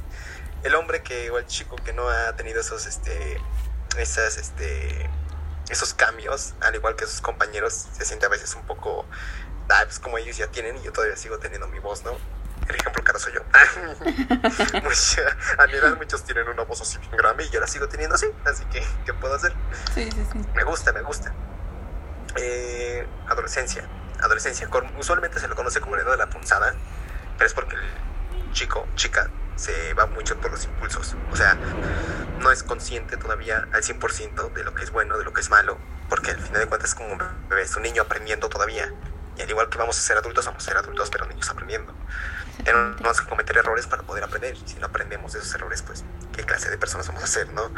el 0.63 0.75
hombre 0.75 1.01
que, 1.01 1.29
o 1.31 1.37
el 1.37 1.45
chico 1.45 1.75
que 1.77 1.93
no 1.93 2.09
ha 2.09 2.35
tenido 2.35 2.59
esos, 2.59 2.85
este, 2.85 3.41
esas, 3.97 4.37
este, 4.37 5.09
esos 5.69 5.93
cambios, 5.93 6.55
al 6.61 6.75
igual 6.75 6.95
que 6.95 7.05
sus 7.05 7.21
compañeros, 7.21 7.87
se 7.93 8.03
siente 8.03 8.25
a 8.25 8.29
veces 8.29 8.53
un 8.55 8.63
poco, 8.63 9.05
ah, 9.69 9.81
pues 9.85 9.99
como 9.99 10.17
ellos 10.17 10.37
ya 10.37 10.47
tienen 10.47 10.77
y 10.77 10.83
yo 10.83 10.91
todavía 10.91 11.15
sigo 11.15 11.39
teniendo 11.39 11.67
mi 11.67 11.79
voz, 11.79 12.03
¿no? 12.03 12.17
El 12.67 12.75
ejemplo 12.75 13.01
claro 13.01 13.17
soy 13.17 13.33
yo. 13.33 13.41
a 15.57 15.67
mi 15.67 15.73
edad 15.73 15.95
muchos 15.95 16.25
tienen 16.25 16.49
una 16.49 16.63
voz 16.63 16.81
así 16.81 16.97
bien 16.99 17.15
grande 17.15 17.45
y 17.45 17.49
yo 17.49 17.61
la 17.61 17.67
sigo 17.67 17.87
teniendo 17.87 18.15
así, 18.15 18.27
así 18.45 18.65
que, 18.65 18.85
¿qué 19.05 19.13
puedo 19.13 19.35
hacer? 19.35 19.53
Sí, 19.95 20.09
sí, 20.11 20.27
sí. 20.31 20.39
Me 20.53 20.63
gusta, 20.65 20.91
me 20.91 21.01
gusta. 21.01 21.33
Eh, 22.35 23.07
adolescencia 23.27 23.87
adolescencia. 24.21 24.69
Usualmente 24.97 25.39
se 25.39 25.47
lo 25.47 25.55
conoce 25.55 25.81
como 25.81 25.95
el 25.95 26.01
edad 26.01 26.11
de 26.11 26.17
la 26.17 26.29
punzada, 26.29 26.73
pero 27.37 27.47
es 27.47 27.53
porque 27.53 27.75
el 27.75 28.51
chico, 28.53 28.87
chica, 28.95 29.29
se 29.55 29.93
va 29.93 30.05
mucho 30.05 30.37
por 30.37 30.51
los 30.51 30.63
impulsos. 30.65 31.15
O 31.31 31.35
sea, 31.35 31.57
no 32.39 32.51
es 32.51 32.63
consciente 32.63 33.17
todavía 33.17 33.67
al 33.73 33.83
100% 33.83 34.53
de 34.53 34.63
lo 34.63 34.73
que 34.73 34.83
es 34.83 34.91
bueno, 34.91 35.17
de 35.17 35.25
lo 35.25 35.33
que 35.33 35.41
es 35.41 35.49
malo, 35.49 35.77
porque 36.07 36.31
al 36.31 36.39
final 36.39 36.61
de 36.61 36.67
cuentas 36.67 36.91
es 36.91 36.95
como 36.95 37.13
un 37.13 37.21
bebé, 37.49 37.63
es 37.63 37.75
un 37.75 37.83
niño 37.83 38.03
aprendiendo 38.03 38.49
todavía. 38.49 38.93
Y 39.37 39.41
al 39.41 39.49
igual 39.49 39.69
que 39.69 39.77
vamos 39.77 39.97
a 39.97 40.01
ser 40.01 40.17
adultos, 40.17 40.45
vamos 40.45 40.63
a 40.63 40.65
ser 40.65 40.77
adultos, 40.77 41.09
pero 41.09 41.25
niños 41.25 41.49
aprendiendo. 41.49 41.93
Tenemos 42.63 43.21
que 43.21 43.27
cometer 43.27 43.57
errores 43.57 43.87
para 43.87 44.03
poder 44.03 44.25
aprender. 44.25 44.57
Si 44.65 44.75
no 44.75 44.87
aprendemos 44.87 45.31
de 45.31 45.39
esos 45.39 45.55
errores, 45.55 45.81
pues, 45.81 46.03
¿qué 46.33 46.43
clase 46.43 46.69
de 46.69 46.77
personas 46.77 47.07
vamos 47.07 47.23
a 47.23 47.27
ser, 47.27 47.49
no? 47.53 47.71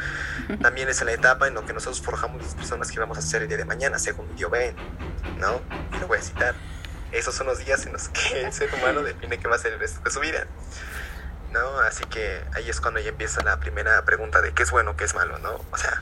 También 0.59 0.89
es 0.89 1.03
la 1.03 1.11
etapa 1.11 1.47
en 1.47 1.53
la 1.53 1.61
que 1.61 1.73
nosotros 1.73 2.01
forjamos 2.01 2.41
las 2.41 2.55
personas 2.55 2.89
que 2.89 2.99
vamos 2.99 3.17
a 3.19 3.21
ser 3.21 3.43
el 3.43 3.47
día 3.47 3.57
de 3.57 3.65
mañana, 3.65 3.99
según 3.99 4.35
yo 4.35 4.49
ven, 4.49 4.75
¿no? 5.37 5.61
Y 5.95 5.99
lo 5.99 6.07
voy 6.07 6.17
a 6.17 6.21
citar. 6.21 6.55
Esos 7.11 7.35
son 7.35 7.47
los 7.47 7.59
días 7.59 7.85
en 7.85 7.93
los 7.93 8.09
que 8.09 8.41
el 8.45 8.53
ser 8.53 8.73
humano 8.73 9.03
define 9.03 9.37
qué 9.37 9.47
va 9.47 9.55
a 9.55 9.59
ser 9.59 9.73
el 9.73 9.79
resto 9.79 10.01
de 10.01 10.11
su 10.11 10.19
vida. 10.19 10.47
¿No? 11.51 11.79
Así 11.79 12.05
que 12.05 12.41
ahí 12.55 12.69
es 12.69 12.79
cuando 12.79 13.01
ya 13.01 13.09
empieza 13.09 13.43
la 13.43 13.59
primera 13.59 14.05
pregunta 14.05 14.41
de 14.41 14.53
qué 14.53 14.63
es 14.63 14.71
bueno, 14.71 14.95
qué 14.95 15.03
es 15.03 15.13
malo, 15.13 15.37
¿no? 15.39 15.59
O 15.71 15.77
sea, 15.77 16.01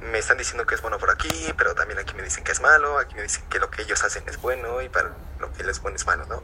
me 0.00 0.18
están 0.18 0.38
diciendo 0.38 0.66
que 0.66 0.74
es 0.74 0.82
bueno 0.82 0.98
por 0.98 1.10
aquí, 1.10 1.52
pero 1.56 1.74
también 1.74 1.98
aquí 1.98 2.14
me 2.14 2.22
dicen 2.22 2.44
que 2.44 2.52
es 2.52 2.60
malo, 2.60 2.98
aquí 2.98 3.14
me 3.14 3.22
dicen 3.22 3.44
que 3.50 3.58
lo 3.58 3.70
que 3.70 3.82
ellos 3.82 4.02
hacen 4.04 4.22
es 4.28 4.40
bueno 4.40 4.80
y 4.80 4.88
para 4.88 5.10
lo 5.38 5.52
que 5.52 5.62
él 5.62 5.68
es 5.68 5.80
bueno 5.80 5.96
es 5.96 6.06
malo, 6.06 6.24
¿no? 6.26 6.42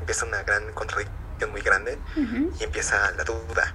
Empieza 0.00 0.24
una 0.24 0.42
gran 0.42 0.72
contradicción 0.72 1.50
muy 1.50 1.60
grande 1.60 1.98
y 2.58 2.64
empieza 2.64 3.10
la 3.12 3.24
duda. 3.24 3.74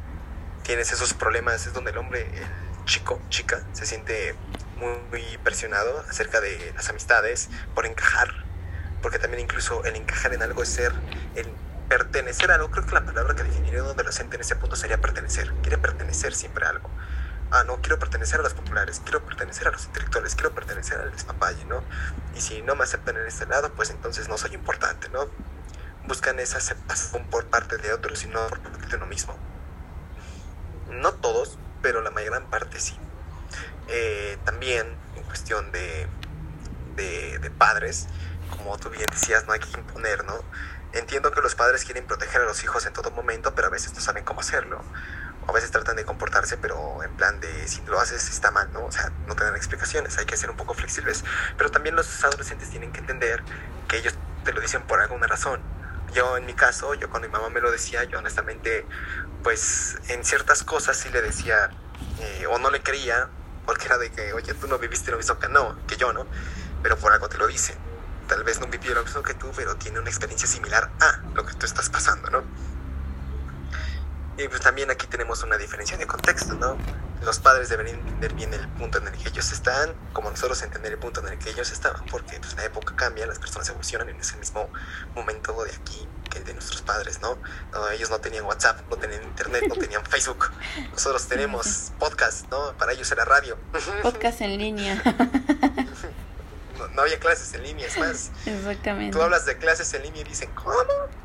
Tienes 0.63 0.92
esos 0.92 1.13
problemas, 1.13 1.65
es 1.65 1.74
donde 1.74 1.92
el 1.92 1.98
hombre, 1.98 2.22
el 2.22 2.86
chico, 2.86 3.22
chica, 3.30 3.62
se 3.74 3.86
siente 3.86 4.36
muy, 5.10 5.38
presionado 5.44 6.04
acerca 6.10 6.42
de 6.42 6.74
las 6.75 6.90
amistades 6.90 7.50
por 7.75 7.86
encajar, 7.86 8.30
porque 9.02 9.20
también 9.20 9.42
incluso 9.42 9.84
el 9.86 9.96
encajar 9.96 10.34
en 10.34 10.44
algo 10.44 10.63
es 10.63 10.70
ser, 10.70 10.94
el 11.36 11.48
pertenecer 11.90 12.52
a 12.52 12.56
algo, 12.56 12.72
creo 12.72 12.86
que 12.86 12.94
la 12.94 13.06
palabra 13.06 13.36
que 13.36 13.44
definiría 13.44 13.84
un 13.84 13.90
adolescente 13.90 14.36
en 14.36 14.42
ese 14.42 14.56
punto 14.56 14.75
sería 14.75 15.00
pertenecer, 15.00 15.54
quiere 15.62 15.78
pertenecer 15.78 16.34
siempre 16.34 16.66
a 16.66 16.70
algo 16.70 16.90
ah, 17.54 17.63
no, 17.63 17.78
quiero 17.82 18.00
pertenecer 18.00 18.40
a 18.40 18.44
los 18.44 18.54
populares, 18.54 19.00
quiero 19.04 19.24
pertenecer 19.24 19.68
a 19.68 19.72
los 19.72 19.86
intelectuales, 19.86 20.34
quiero 20.34 20.54
pertenecer 20.54 21.00
al 21.00 21.12
despapalle, 21.12 21.63
¿no? 21.66 21.84
Y 22.36 22.42
si 22.42 22.63
no 22.63 22.75
me 22.75 22.84
aceptan 22.84 23.16
en 23.16 23.28
este 23.28 23.46
lado, 23.46 23.72
pues 23.74 23.92
entonces 23.92 24.28
no 24.28 24.38
soy 24.38 24.56
importante, 24.56 25.08
¿no? 25.10 25.28
Buscan 26.08 26.40
esa 26.40 26.58
aceptación 26.58 27.25
por 27.30 27.46
parte 27.46 27.78
de 27.78 27.94
otros 27.94 28.24
y 28.24 28.28
no 28.28 28.48
por 28.48 28.60
parte 28.60 28.88
de 28.88 28.96
uno 28.98 29.06
mismo. 29.06 29.38
No 30.90 31.13
todos, 31.13 31.60
pero 31.82 32.02
la 32.02 32.10
mayor 32.10 32.44
parte 32.46 32.80
sí. 32.80 32.98
Eh, 33.88 34.38
también 34.46 34.88
en 35.16 35.24
cuestión 35.24 35.72
de, 35.72 36.08
de, 36.96 37.40
de 37.40 37.52
padres, 37.52 38.08
como 38.50 38.78
tú 38.78 38.90
bien 38.90 39.06
decías, 39.12 39.46
no 39.46 39.54
hay 39.54 39.60
que 39.60 39.70
imponer, 39.78 40.24
¿no? 40.25 40.36
Entiendo 40.94 41.32
que 41.32 41.42
los 41.42 41.56
padres 41.56 41.86
quieren 41.86 42.06
proteger 42.06 42.42
a 42.42 42.46
los 42.46 42.63
hijos 42.63 42.86
en 42.86 42.94
todo 42.94 43.10
momento, 43.12 43.56
pero 43.56 43.68
a 43.68 43.72
veces 43.72 43.94
no 43.94 44.02
saben 44.02 44.24
cómo 44.24 44.42
hacerlo 44.42 44.84
a 45.48 45.52
veces 45.52 45.72
tratan 45.72 45.96
de 45.96 46.06
comportarse, 46.06 46.58
pero 46.58 47.04
en 47.04 47.12
plan 47.16 47.40
de 47.40 47.68
si 47.68 47.82
lo 47.86 48.00
haces 48.00 48.30
está 48.30 48.52
mal, 48.52 48.72
¿no? 48.72 48.86
O 48.86 48.92
sea, 48.92 49.12
no 49.28 49.36
te 49.36 49.44
dan 49.44 49.56
explicaciones, 49.56 50.18
hay 50.18 50.25
que 50.25 50.38
ser 50.38 50.50
un 50.50 50.58
poco 50.58 50.74
flexibles. 50.74 51.24
Pero 51.58 51.70
también 51.72 51.96
los 51.96 52.24
adolescentes 52.24 52.70
tienen 52.70 52.92
que 52.92 53.00
entender 53.00 53.44
que 53.88 53.98
ellos 53.98 54.13
te 54.44 54.54
lo 54.54 54.62
dicen 54.62 54.84
por 54.84 55.02
alguna 55.02 55.28
razón. 55.28 55.62
Yo 56.13 56.38
en 56.38 56.46
mi 56.46 56.54
caso, 56.54 56.94
yo 56.94 57.10
cuando 57.10 57.28
mi 57.28 57.34
mamá 57.34 57.50
me 57.50 57.60
lo 57.60 57.72
decía, 57.72 58.04
yo 58.06 58.20
honestamente, 58.20 58.86
pues 59.42 59.98
en 60.10 60.24
ciertas 60.24 60.63
cosas 60.63 60.98
sí 60.98 61.10
le 61.10 61.22
decía, 61.22 61.72
eh, 62.20 62.46
o 62.48 62.60
no 62.60 62.70
le 62.70 62.82
creía, 62.82 63.30
porque 63.65 63.86
era 63.86 63.98
de 63.98 64.12
que, 64.12 64.34
oye, 64.34 64.53
tú 64.53 64.67
no 64.67 64.77
viviste 64.77 65.12
lo 65.12 65.17
mismo 65.17 65.38
que 65.39 65.48
no, 65.48 65.75
que 65.88 65.98
yo, 65.98 66.13
¿no? 66.13 66.25
Pero 66.82 66.98
por 66.98 67.12
algo 67.12 67.29
te 67.29 67.38
lo 67.38 67.48
dicen. 67.48 67.77
Tal 68.27 68.43
vez 68.43 68.60
no 68.60 68.67
vivió 68.67 68.93
lo 68.93 69.03
mismo 69.03 69.22
que 69.22 69.34
tú, 69.34 69.51
pero 69.55 69.75
tiene 69.75 70.00
una 70.00 70.10
experiencia 70.10 70.48
similar 70.48 70.89
a 71.00 71.22
lo 71.34 71.46
que 71.46 71.53
tú 71.53 71.65
estás 71.65 71.89
pasando, 71.89 72.29
¿no? 72.29 72.43
Y 74.38 74.48
pues 74.48 74.62
también 74.62 74.89
aquí 74.89 75.08
tenemos 75.08 75.43
una 75.43 75.58
diferencia 75.58 75.98
de 75.98 76.08
contexto, 76.08 76.53
¿no? 76.55 76.77
Los 77.24 77.39
padres 77.39 77.70
deberían 77.70 78.00
entender 78.00 78.34
bien 78.34 78.53
el 78.53 78.68
punto 78.70 78.98
en 78.98 79.08
el 79.08 79.13
que 79.13 79.30
ellos 79.30 79.51
están, 79.51 79.94
como 80.12 80.30
nosotros 80.30 80.62
entender 80.62 80.92
el 80.92 81.00
punto 81.00 81.22
en 81.22 81.30
el 81.30 81.39
que 81.39 81.51
ellos 81.51 81.72
estaban, 81.72 82.06
porque 82.08 82.38
pues 82.39 82.56
la 82.56 82.65
época 82.65 82.96
cambia, 82.96 83.25
las 83.25 83.39
personas 83.39 83.70
evolucionan 83.70 84.10
en 84.10 84.18
ese 84.18 84.36
mismo 84.38 84.70
momento 85.15 85.63
de 85.63 85.72
aquí 85.72 86.08
que 86.30 86.42
de 86.42 86.53
nuestros 86.53 86.82
padres, 86.82 87.22
¿no? 87.22 87.38
Ellos 87.94 88.10
no 88.10 88.20
tenían 88.20 88.46
WhatsApp, 88.46 88.82
no 88.89 88.98
tenían 88.98 89.24
internet, 89.24 89.63
no 89.68 89.75
tenían 89.75 90.06
Facebook. 90.06 90.51
Nosotros 90.92 91.27
tenemos 91.27 91.92
podcast, 92.00 92.50
¿no? 92.50 92.74
Para 92.74 92.92
ellos 92.94 93.12
era 93.12 93.24
radio. 93.24 93.58
Podcast 94.01 94.42
en 94.42 94.58
línea. 94.58 95.01
No, 96.94 97.01
había 97.01 97.18
clases 97.20 97.53
en 97.53 97.63
línea, 97.63 97.88
es 97.88 97.98
más. 97.98 98.32
Exactamente. 98.46 99.15
Tú 99.15 99.24
hablas 99.24 99.46
de 99.46 99.58
clases 99.58 99.92
en 99.94 100.03
línea 100.03 100.22
y 100.22 100.25
dicen, 100.25 100.50
¿cómo? 100.53 100.75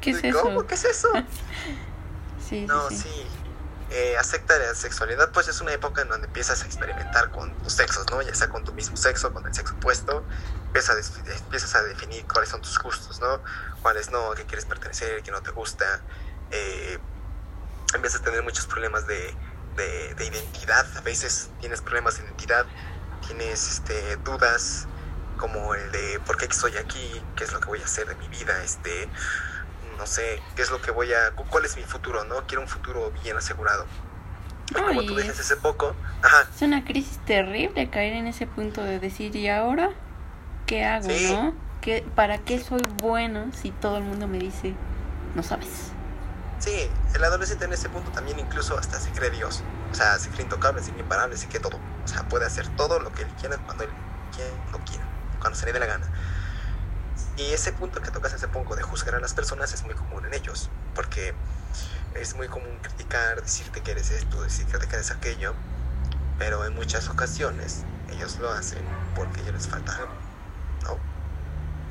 ¿Qué 0.01 0.11
es 0.11 0.35
¿Cómo? 0.35 0.61
eso? 0.61 0.67
¿Qué 0.67 0.75
es 0.75 0.85
eso? 0.85 1.09
no, 2.67 2.89
sí. 2.89 2.97
sí. 2.97 3.27
Eh, 3.91 4.19
acepta 4.19 4.59
la 4.59 4.75
sexualidad, 4.75 5.31
pues 5.33 5.49
es 5.49 5.63
una 5.63 5.73
época 5.73 6.03
en 6.03 6.09
donde 6.09 6.27
empiezas 6.27 6.63
a 6.63 6.67
experimentar 6.67 7.31
con 7.31 7.55
tus 7.63 7.73
sexos, 7.73 8.05
¿no? 8.11 8.21
Ya 8.21 8.35
sea 8.35 8.49
con 8.49 8.63
tu 8.63 8.75
mismo 8.75 8.99
sexo, 8.99 9.33
con 9.33 9.47
el 9.47 9.55
sexo 9.55 9.75
opuesto, 9.75 10.25
empiezas 10.67 11.11
a, 11.11 11.33
empiezas 11.33 11.75
a 11.75 11.83
definir 11.83 12.27
cuáles 12.27 12.51
son 12.51 12.61
tus 12.61 12.79
gustos, 12.79 13.19
¿no? 13.21 13.41
Cuáles 13.81 14.11
no, 14.11 14.33
qué 14.33 14.45
quieres 14.45 14.67
pertenecer, 14.67 15.23
qué 15.23 15.31
no 15.31 15.41
te 15.41 15.53
gusta. 15.53 16.03
Eh, 16.51 16.99
empiezas 17.95 18.21
a 18.21 18.25
tener 18.25 18.43
muchos 18.43 18.67
problemas 18.67 19.07
de, 19.07 19.35
de, 19.77 20.25
identidad, 20.27 20.87
a 20.97 21.01
veces 21.01 21.49
tienes 21.61 21.81
problemas 21.81 22.19
de 22.19 22.25
identidad, 22.25 22.67
tienes 23.27 23.71
este, 23.71 24.17
dudas 24.17 24.87
como 25.39 25.75
el 25.75 25.93
de 25.93 26.21
por 26.27 26.37
qué 26.37 26.47
estoy 26.47 26.77
aquí, 26.77 27.23
qué 27.37 27.45
es 27.45 27.53
lo 27.53 27.61
que 27.61 27.67
voy 27.67 27.81
a 27.81 27.85
hacer 27.85 28.07
de 28.07 28.17
mi 28.17 28.29
vida, 28.29 28.63
este 28.65 29.09
no 29.99 30.07
sé, 30.07 30.41
qué 30.55 30.63
es 30.63 30.71
lo 30.71 30.81
que 30.81 30.93
voy 30.93 31.13
a, 31.13 31.33
cuál 31.33 31.65
es 31.65 31.77
mi 31.77 31.83
futuro, 31.83 32.25
¿no? 32.25 32.47
Quiero 32.47 32.63
un 32.63 32.69
futuro 32.69 33.13
bien 33.23 33.37
asegurado. 33.37 33.85
como 34.73 35.03
tú 35.03 35.17
dices 35.17 35.41
hace 35.41 35.57
poco, 35.57 35.95
ajá. 36.23 36.49
Es 36.55 36.63
una 36.63 36.85
crisis 36.85 37.19
terrible 37.27 37.91
caer 37.91 38.15
en 38.15 38.29
ese 38.29 38.47
punto 38.47 38.83
de 38.83 39.01
decir, 39.01 39.35
¿y 39.35 39.49
ahora 39.49 39.91
qué 40.67 40.85
hago, 40.85 41.09
no? 41.09 41.55
¿Qué, 41.81 42.07
¿Para 42.15 42.39
qué 42.39 42.59
soy 42.59 42.83
bueno 43.03 43.51
si 43.53 43.71
todo 43.71 43.99
el 43.99 44.05
mundo 44.05 44.29
me 44.29 44.39
dice, 44.39 44.75
no 45.35 45.43
sabes? 45.43 45.93
Sí, 46.59 46.89
el 47.15 47.25
adolescente 47.25 47.65
en 47.67 47.73
ese 47.73 47.89
punto 47.89 48.11
también 48.11 48.39
incluso 48.39 48.79
hasta 48.79 48.99
se 48.99 49.11
cree 49.11 49.31
Dios. 49.31 49.63
O 49.93 49.95
sea, 49.95 50.19
se 50.19 50.29
cree 50.31 50.43
intocable, 50.43 50.83
se 50.83 50.91
cree 50.91 51.03
imparable, 51.03 51.37
se 51.37 51.49
cree 51.49 51.61
todo. 51.61 51.79
O 52.05 52.09
sea, 52.09 52.29
puede 52.29 52.47
hacer 52.47 52.69
todo 52.77 52.99
lo 52.99 53.13
que 53.13 53.23
él 53.23 53.29
quiera 53.41 53.59
cuando 53.59 53.85
él 53.85 53.91
quiera, 54.35 54.51
no 54.73 54.79
quiera, 54.85 55.05
cuando 55.41 55.59
se 55.59 55.67
le 55.67 55.73
dé 55.73 55.81
la 55.81 55.87
gana 55.87 56.07
Y 57.39 57.53
ese 57.53 57.73
punto 57.73 58.03
que 58.03 58.11
tocas, 58.11 58.33
ese 58.33 58.49
punto 58.49 58.75
de 58.75 58.83
juzgar 58.83 59.15
a 59.15 59.21
las 59.21 59.33
personas 59.33 59.73
es 59.73 59.85
muy 59.85 59.95
común 59.95 60.27
en 60.27 60.35
ellos, 60.35 60.71
porque 60.97 61.35
es 62.15 62.35
muy 62.35 62.49
común 62.49 62.79
criticar, 62.83 63.41
decirte 63.41 63.81
que 63.81 63.93
eres 63.93 64.11
esto, 64.11 64.43
decirte 64.43 64.77
que 64.89 64.97
eres 64.97 65.13
aquello, 65.13 65.55
pero 66.37 66.65
en 66.65 66.75
muchas 66.75 67.09
ocasiones 67.09 67.85
ellos 68.11 68.39
lo 68.41 68.51
hacen 68.51 68.83
porque 69.15 69.41
ellos 69.41 69.55
les 69.55 69.69
falta 69.69 69.97
¿no? 70.83 70.99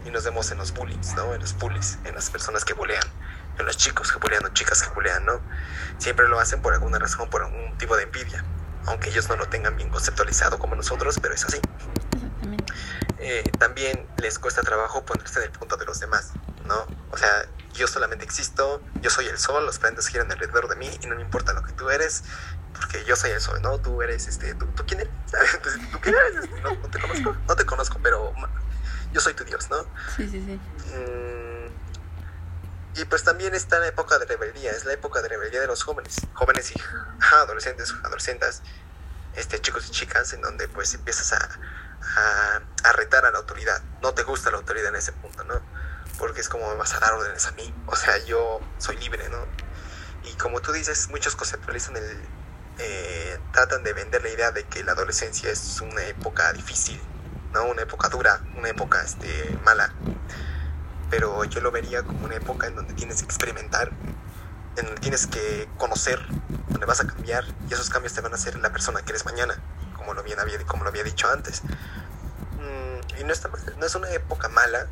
Y 0.05 0.11
nos 0.11 0.25
vemos 0.25 0.51
en 0.51 0.57
los 0.57 0.73
bullies, 0.73 1.15
¿no? 1.15 1.33
En 1.33 1.39
los 1.39 1.57
bullies, 1.57 1.97
en 2.03 2.13
las 2.13 2.29
personas 2.29 2.65
que 2.65 2.73
bolean, 2.73 3.03
en 3.57 3.65
los 3.65 3.77
chicos 3.77 4.11
que 4.11 4.19
bolean 4.19 4.43
o 4.43 4.49
chicas 4.49 4.83
que 4.83 4.93
bolean, 4.93 5.25
¿no? 5.25 5.39
Siempre 5.97 6.27
lo 6.27 6.41
hacen 6.41 6.61
por 6.61 6.73
alguna 6.73 6.99
razón, 6.99 7.29
por 7.29 7.43
algún 7.43 7.77
tipo 7.77 7.95
de 7.95 8.03
envidia, 8.03 8.43
aunque 8.85 9.09
ellos 9.11 9.29
no 9.29 9.37
lo 9.37 9.47
tengan 9.47 9.77
bien 9.77 9.89
conceptualizado 9.89 10.59
como 10.59 10.75
nosotros, 10.75 11.17
pero 11.21 11.33
es 11.33 11.45
así. 11.45 11.61
Exactamente. 12.13 12.73
Eh, 13.19 13.43
también 13.57 14.07
les 14.17 14.37
cuesta 14.37 14.61
trabajo 14.61 15.03
ponerse 15.05 15.39
en 15.39 15.45
el 15.45 15.51
punto 15.51 15.75
de 15.77 15.85
los 15.85 15.99
demás, 15.99 16.33
¿no? 16.65 16.85
O 17.11 17.17
sea, 17.17 17.47
yo 17.73 17.87
solamente 17.87 18.23
existo, 18.23 18.81
yo 19.01 19.09
soy 19.09 19.25
el 19.27 19.37
sol, 19.37 19.65
los 19.65 19.79
planetas 19.79 20.07
giran 20.07 20.31
alrededor 20.31 20.67
de 20.67 20.75
mí 20.75 20.89
y 21.01 21.07
no 21.07 21.15
me 21.15 21.21
importa 21.21 21.53
lo 21.53 21.63
que 21.63 21.73
tú 21.73 21.89
eres, 21.89 22.23
porque 22.73 23.03
yo 23.05 23.15
soy 23.15 23.31
el 23.31 23.41
sol, 23.41 23.61
¿no? 23.61 23.79
Tú 23.79 24.01
eres, 24.01 24.27
este, 24.27 24.53
¿tú, 24.53 24.67
tú 24.67 24.83
quién 24.85 25.01
eres? 25.01 25.13
¿Tú 25.91 25.99
quién 25.99 26.15
eres? 26.15 26.43
Este, 26.43 26.61
no, 26.61 26.75
no, 26.75 26.89
te 26.89 26.99
conozco, 26.99 27.37
no 27.47 27.55
te 27.55 27.65
conozco, 27.65 27.99
pero 28.03 28.33
yo 29.13 29.21
soy 29.21 29.33
tu 29.33 29.43
Dios, 29.43 29.69
¿no? 29.69 29.83
Sí, 30.15 30.29
sí, 30.29 30.43
sí. 30.45 30.59
Mm, 30.95 31.71
y 33.01 33.05
pues 33.05 33.23
también 33.23 33.55
está 33.55 33.79
la 33.79 33.87
época 33.87 34.19
de 34.19 34.25
rebeldía, 34.25 34.71
es 34.71 34.85
la 34.85 34.93
época 34.93 35.21
de 35.21 35.29
rebeldía 35.29 35.61
de 35.61 35.67
los 35.67 35.83
jóvenes, 35.83 36.17
jóvenes 36.33 36.71
y 36.71 36.79
ajá, 37.19 37.41
adolescentes, 37.41 37.93
adolescentes, 38.03 38.61
este, 39.35 39.59
chicos 39.59 39.87
y 39.87 39.91
chicas, 39.91 40.33
en 40.33 40.41
donde 40.41 40.67
pues 40.67 40.93
empiezas 40.95 41.33
a, 41.33 41.49
a, 42.01 42.91
retar 42.93 43.25
a 43.25 43.31
la 43.31 43.37
autoridad. 43.39 43.81
No 44.01 44.13
te 44.13 44.23
gusta 44.23 44.51
la 44.51 44.57
autoridad 44.57 44.89
en 44.89 44.95
ese 44.95 45.11
punto, 45.11 45.43
¿no? 45.43 45.55
Porque 46.17 46.41
es 46.41 46.49
como 46.49 46.67
me 46.69 46.75
vas 46.75 46.93
a 46.93 46.99
dar 46.99 47.13
órdenes 47.13 47.45
a 47.47 47.51
mí. 47.51 47.73
O 47.85 47.95
sea, 47.95 48.17
yo 48.25 48.59
soy 48.77 48.97
libre, 48.97 49.29
¿no? 49.29 49.45
Y 50.23 50.33
como 50.33 50.61
tú 50.61 50.71
dices, 50.71 51.09
muchos 51.09 51.35
conceptualizan 51.35 51.97
el... 51.97 52.21
Eh, 52.79 53.39
tratan 53.53 53.83
de 53.83 53.93
vender 53.93 54.21
la 54.21 54.29
idea 54.29 54.51
de 54.51 54.63
que 54.65 54.83
la 54.83 54.91
adolescencia 54.91 55.49
es 55.49 55.81
una 55.81 56.03
época 56.03 56.53
difícil, 56.53 57.01
¿no? 57.53 57.65
Una 57.65 57.81
época 57.81 58.09
dura, 58.09 58.41
una 58.55 58.69
época 58.69 59.01
este, 59.01 59.57
mala. 59.63 59.93
Pero 61.09 61.43
yo 61.45 61.61
lo 61.61 61.71
vería 61.71 62.03
como 62.03 62.25
una 62.25 62.35
época 62.35 62.67
en 62.67 62.75
donde 62.75 62.93
tienes 62.93 63.17
que 63.17 63.25
experimentar, 63.25 63.91
en 64.75 64.85
donde 64.85 65.01
tienes 65.01 65.25
que 65.25 65.67
conocer, 65.77 66.19
donde 66.69 66.85
vas 66.85 67.01
a 67.01 67.07
cambiar 67.07 67.45
y 67.69 67.73
esos 67.73 67.89
cambios 67.89 68.13
te 68.13 68.21
van 68.21 68.33
a 68.33 68.35
hacer 68.35 68.57
la 68.59 68.71
persona 68.71 69.01
que 69.01 69.11
eres 69.11 69.25
mañana, 69.25 69.59
como 70.07 70.13
lo, 70.13 70.21
había, 70.21 70.65
como 70.65 70.83
lo 70.83 70.89
había 70.89 71.03
dicho 71.03 71.29
antes. 71.29 71.61
Mm, 71.63 73.19
y 73.19 73.23
no, 73.25 73.33
está, 73.33 73.49
no 73.77 73.85
es 73.85 73.93
una 73.93 74.09
época 74.11 74.47
mala, 74.47 74.87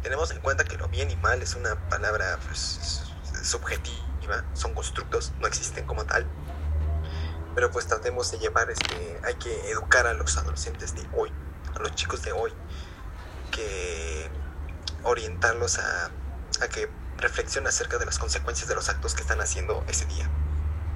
tenemos 0.00 0.30
en 0.30 0.40
cuenta 0.40 0.62
que 0.62 0.76
lo 0.76 0.88
bien 0.88 1.10
y 1.10 1.16
mal 1.16 1.42
es 1.42 1.56
una 1.56 1.74
palabra 1.88 2.38
pues, 2.46 3.02
subjetiva, 3.42 4.44
son 4.54 4.72
constructos, 4.74 5.32
no 5.40 5.48
existen 5.48 5.86
como 5.86 6.04
tal. 6.04 6.24
Pero 7.56 7.72
pues 7.72 7.88
tratemos 7.88 8.30
de 8.30 8.38
llevar, 8.38 8.70
este, 8.70 9.20
hay 9.24 9.34
que 9.34 9.70
educar 9.72 10.06
a 10.06 10.14
los 10.14 10.36
adolescentes 10.36 10.94
de 10.94 11.04
hoy, 11.16 11.32
a 11.74 11.80
los 11.80 11.92
chicos 11.96 12.22
de 12.22 12.30
hoy, 12.30 12.52
que 13.50 14.30
orientarlos 15.02 15.80
a, 15.80 16.10
a 16.62 16.68
que 16.68 16.88
reflexionen 17.18 17.66
acerca 17.66 17.98
de 17.98 18.06
las 18.06 18.20
consecuencias 18.20 18.68
de 18.68 18.76
los 18.76 18.88
actos 18.88 19.16
que 19.16 19.22
están 19.22 19.40
haciendo 19.40 19.84
ese 19.88 20.04
día, 20.06 20.30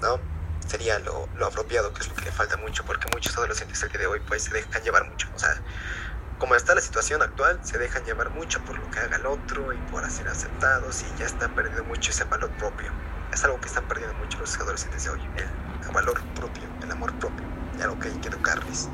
¿no? 0.00 0.20
Sería 0.66 0.98
lo, 1.00 1.28
lo 1.36 1.46
apropiado, 1.46 1.92
que 1.92 2.00
es 2.00 2.08
lo 2.08 2.14
que 2.14 2.24
le 2.24 2.32
falta 2.32 2.56
mucho, 2.56 2.84
porque 2.84 3.06
muchos 3.12 3.36
adolescentes 3.36 3.82
el 3.82 3.90
día 3.90 4.00
de 4.00 4.06
hoy 4.06 4.20
pues 4.26 4.44
se 4.44 4.54
dejan 4.54 4.82
llevar 4.82 5.08
mucho, 5.08 5.28
o 5.34 5.38
sea, 5.38 5.60
como 6.38 6.56
está 6.56 6.74
la 6.74 6.80
situación 6.80 7.22
actual, 7.22 7.60
se 7.62 7.78
dejan 7.78 8.04
llevar 8.04 8.30
mucho 8.30 8.60
por 8.64 8.78
lo 8.78 8.90
que 8.90 8.98
haga 8.98 9.16
el 9.16 9.26
otro 9.26 9.72
y 9.72 9.76
por 9.90 10.08
ser 10.10 10.28
aceptados 10.28 11.02
y 11.02 11.18
ya 11.18 11.26
están 11.26 11.54
perdiendo 11.54 11.84
mucho 11.84 12.10
ese 12.10 12.24
valor 12.24 12.50
propio. 12.58 12.90
Es 13.32 13.44
algo 13.44 13.60
que 13.60 13.68
están 13.68 13.86
perdiendo 13.86 14.14
mucho 14.18 14.38
los 14.38 14.54
adolescentes 14.58 15.04
de 15.04 15.10
hoy, 15.10 15.20
el, 15.36 15.92
valor 15.92 16.20
propio, 16.34 16.64
el 16.82 16.90
amor 16.90 17.14
propio, 17.18 17.46
y 17.78 17.82
algo 17.82 17.98
que 17.98 18.08
hay 18.08 18.14
que 18.18 18.28
educarles. 18.28 18.88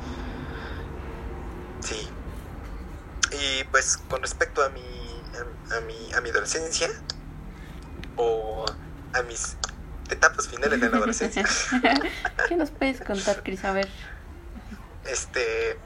Sí. 1.81 2.09
Y 3.31 3.63
pues 3.65 3.97
con 3.97 4.21
respecto 4.21 4.63
a 4.63 4.69
mi, 4.69 4.81
a 5.75 5.81
mi, 5.81 6.13
a 6.13 6.21
mi 6.21 6.29
adolescencia 6.29 6.89
o 8.17 8.65
a 9.13 9.21
mis 9.23 9.57
etapas 10.11 10.47
finales 10.47 10.79
de 10.79 10.89
la 10.89 10.97
adolescencia. 10.97 11.45
¿Qué 12.47 12.55
nos 12.55 12.71
puedes 12.71 13.01
contar, 13.01 13.43
Cris? 13.43 13.63
A 13.65 13.73
ver. 13.73 13.87
Este, 15.05 15.77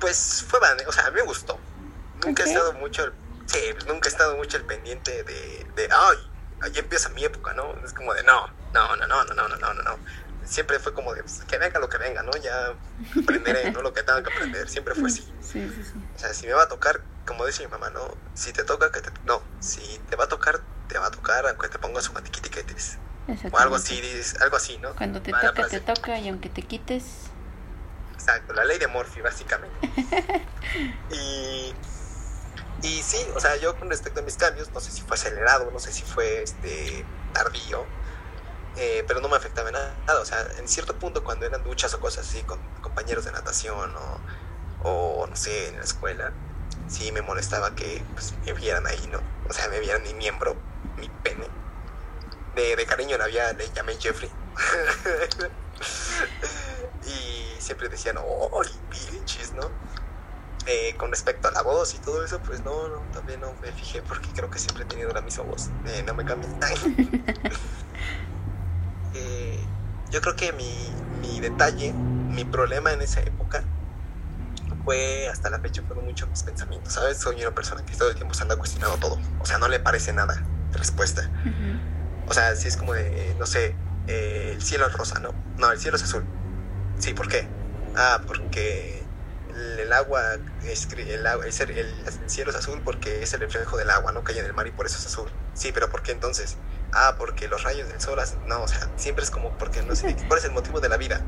pues 0.00 0.44
fue 0.48 0.58
bane, 0.58 0.84
o 0.86 0.92
sea, 0.92 1.06
a 1.06 1.10
mí 1.10 1.16
me 1.16 1.22
gustó. 1.22 1.58
Nunca 2.24 2.42
he 2.42 2.46
estado 2.46 2.72
mucho, 2.74 3.12
sí, 3.46 3.58
nunca 3.86 4.08
he 4.08 4.12
estado 4.12 4.36
mucho 4.36 4.56
al 4.56 4.64
pendiente 4.64 5.22
de, 5.22 5.66
de, 5.76 5.88
ay, 5.90 6.18
ahí 6.62 6.72
empieza 6.76 7.08
mi 7.10 7.24
época, 7.24 7.52
¿no? 7.54 7.74
Es 7.84 7.92
como 7.92 8.14
de, 8.14 8.22
no, 8.24 8.48
no, 8.72 8.96
no, 8.96 9.06
no, 9.06 9.24
no, 9.24 9.34
no, 9.34 9.48
no, 9.48 9.56
no, 9.56 9.74
no, 9.74 9.82
no. 9.82 9.98
Siempre 10.44 10.78
fue 10.80 10.92
como 10.92 11.14
de, 11.14 11.22
pues, 11.22 11.42
que 11.48 11.56
venga 11.56 11.78
lo 11.78 11.88
que 11.88 11.98
venga, 11.98 12.22
¿no? 12.22 12.32
Ya 12.32 12.74
aprenderé, 13.20 13.70
¿no? 13.70 13.80
Lo 13.82 13.92
que 13.92 14.02
tenga 14.02 14.22
que 14.22 14.32
aprender. 14.32 14.68
Siempre 14.68 14.94
fue 14.94 15.06
así. 15.08 15.22
Sí, 15.40 15.70
sí, 15.72 15.84
sí. 15.84 15.92
O 16.16 16.18
sea, 16.18 16.34
si 16.34 16.46
me 16.46 16.52
va 16.52 16.64
a 16.64 16.68
tocar, 16.68 17.00
como 17.26 17.46
dice 17.46 17.64
mi 17.64 17.70
mamá, 17.70 17.90
¿no? 17.90 18.16
Si 18.34 18.52
te 18.52 18.64
toca, 18.64 18.90
que 18.90 19.00
te... 19.00 19.10
No, 19.24 19.40
si 19.60 20.00
te 20.10 20.16
va 20.16 20.24
a 20.24 20.28
tocar, 20.28 20.60
te 20.92 20.98
va 20.98 21.06
a 21.06 21.10
tocar, 21.10 21.46
aunque 21.46 21.68
te 21.68 21.78
pongas 21.78 22.08
un 22.08 22.14
matiquitiquetes. 22.14 22.98
O 23.50 23.58
algo 23.58 23.76
así, 23.76 24.00
algo 24.40 24.56
así, 24.56 24.78
¿no? 24.78 24.94
Cuando 24.94 25.22
te 25.22 25.32
toca, 25.32 25.66
te 25.68 25.80
toca 25.80 26.18
y 26.18 26.28
aunque 26.28 26.48
te 26.48 26.62
quites. 26.62 27.04
Exacto, 28.12 28.52
la 28.52 28.64
ley 28.64 28.78
de 28.78 28.88
Morphy, 28.88 29.20
básicamente. 29.20 29.74
y, 31.10 31.72
y 32.82 33.02
sí, 33.02 33.18
o 33.34 33.40
sea, 33.40 33.56
yo 33.56 33.76
con 33.78 33.88
respecto 33.88 34.20
a 34.20 34.22
mis 34.22 34.36
cambios, 34.36 34.70
no 34.72 34.80
sé 34.80 34.90
si 34.90 35.02
fue 35.02 35.16
acelerado, 35.16 35.70
no 35.70 35.78
sé 35.78 35.92
si 35.92 36.02
fue 36.02 36.42
este 36.42 37.04
tardío, 37.32 37.86
eh, 38.76 39.04
pero 39.06 39.20
no 39.20 39.28
me 39.28 39.36
afectaba 39.36 39.68
en 39.68 39.74
nada. 39.74 40.20
O 40.20 40.24
sea, 40.24 40.44
en 40.58 40.68
cierto 40.68 40.96
punto, 40.98 41.24
cuando 41.24 41.46
eran 41.46 41.62
duchas 41.64 41.94
o 41.94 42.00
cosas 42.00 42.28
así 42.28 42.42
con 42.42 42.58
compañeros 42.80 43.24
de 43.24 43.32
natación 43.32 43.94
o, 43.96 44.20
o 44.88 45.26
no 45.26 45.36
sé, 45.36 45.68
en 45.68 45.76
la 45.76 45.84
escuela, 45.84 46.32
sí 46.88 47.12
me 47.12 47.22
molestaba 47.22 47.74
que 47.74 48.02
pues, 48.12 48.34
me 48.44 48.52
vieran 48.52 48.86
ahí, 48.86 49.08
¿no? 49.10 49.20
O 49.48 49.52
sea, 49.52 49.68
me 49.68 49.80
vieran 49.80 50.02
mi 50.02 50.14
miembro, 50.14 50.56
mi 51.02 51.08
pene. 51.22 51.48
De, 52.54 52.76
de 52.76 52.86
cariño 52.86 53.18
le, 53.18 53.24
había, 53.24 53.52
le 53.52 53.68
llamé 53.72 53.94
Jeffrey. 53.98 54.30
y 57.06 57.60
siempre 57.60 57.88
decían, 57.88 58.16
¡oh, 58.18 58.62
pinches, 58.88 59.52
¿no? 59.52 59.68
Eh, 60.66 60.94
con 60.96 61.10
respecto 61.10 61.48
a 61.48 61.50
la 61.50 61.62
voz 61.62 61.94
y 61.94 61.98
todo 61.98 62.24
eso, 62.24 62.38
pues 62.38 62.62
no, 62.64 62.86
no, 62.86 63.00
también 63.12 63.40
no 63.40 63.52
me 63.60 63.72
fijé 63.72 64.00
porque 64.02 64.28
creo 64.32 64.48
que 64.48 64.60
siempre 64.60 64.84
he 64.84 64.86
tenido 64.86 65.10
la 65.10 65.20
misma 65.20 65.42
voz. 65.42 65.70
Eh, 65.86 66.04
no 66.06 66.14
me 66.14 66.24
cambies. 66.24 66.52
Eh, 69.14 69.60
yo 70.10 70.22
creo 70.22 70.34
que 70.34 70.54
mi, 70.54 70.90
mi 71.20 71.38
detalle, 71.38 71.92
mi 71.92 72.46
problema 72.46 72.94
en 72.94 73.02
esa 73.02 73.20
época 73.20 73.62
fue, 74.86 75.28
hasta 75.28 75.50
la 75.50 75.58
fecha, 75.58 75.82
fueron 75.82 76.06
muchos 76.06 76.30
mis 76.30 76.42
pensamientos, 76.42 76.94
¿sabes? 76.94 77.18
Soy 77.18 77.38
una 77.42 77.54
persona 77.54 77.84
que 77.84 77.94
todo 77.94 78.08
el 78.08 78.14
tiempo 78.14 78.32
se 78.32 78.42
anda 78.42 78.56
cuestionando 78.56 78.96
todo. 78.96 79.18
O 79.38 79.44
sea, 79.44 79.58
no 79.58 79.68
le 79.68 79.80
parece 79.80 80.14
nada 80.14 80.42
respuesta. 80.72 81.28
O 82.28 82.34
sea, 82.34 82.54
si 82.56 82.68
es 82.68 82.76
como 82.76 82.94
de, 82.94 83.34
no 83.38 83.46
sé, 83.46 83.74
eh, 84.06 84.52
el 84.54 84.62
cielo 84.62 84.86
es 84.86 84.92
rosa, 84.92 85.18
¿no? 85.20 85.34
No, 85.58 85.70
el 85.72 85.78
cielo 85.78 85.96
es 85.96 86.02
azul. 86.02 86.24
Sí, 86.98 87.14
¿por 87.14 87.28
qué? 87.28 87.46
Ah, 87.96 88.20
porque 88.26 89.02
el, 89.54 89.80
el 89.80 89.92
agua, 89.92 90.20
es, 90.64 90.88
el, 90.92 91.00
el, 91.00 91.26
el- 91.70 91.94
el 92.22 92.30
cielo 92.30 92.50
es 92.50 92.56
azul 92.56 92.80
porque 92.84 93.22
es 93.22 93.32
el 93.34 93.40
reflejo 93.40 93.76
del 93.76 93.90
agua, 93.90 94.12
¿no? 94.12 94.24
Que 94.24 94.32
hay 94.32 94.38
en 94.38 94.46
el 94.46 94.54
mar 94.54 94.66
y 94.66 94.70
por 94.70 94.86
eso 94.86 94.98
es 94.98 95.06
azul. 95.06 95.28
Sí, 95.54 95.72
pero 95.72 95.90
¿por 95.90 96.02
qué 96.02 96.12
entonces? 96.12 96.56
Ah, 96.92 97.16
porque 97.18 97.48
los 97.48 97.62
rayos 97.62 97.88
del 97.88 98.00
sol, 98.00 98.18
hacen- 98.18 98.46
no, 98.46 98.62
o 98.62 98.68
sea, 98.68 98.88
siempre 98.96 99.24
es 99.24 99.30
como, 99.30 99.50
porque 99.58 99.82
no 99.82 99.94
sé, 99.96 100.16
¿cuál 100.28 100.38
es 100.38 100.44
el 100.44 100.52
motivo 100.52 100.80
de 100.80 100.88
la 100.88 100.96
vida? 100.96 101.20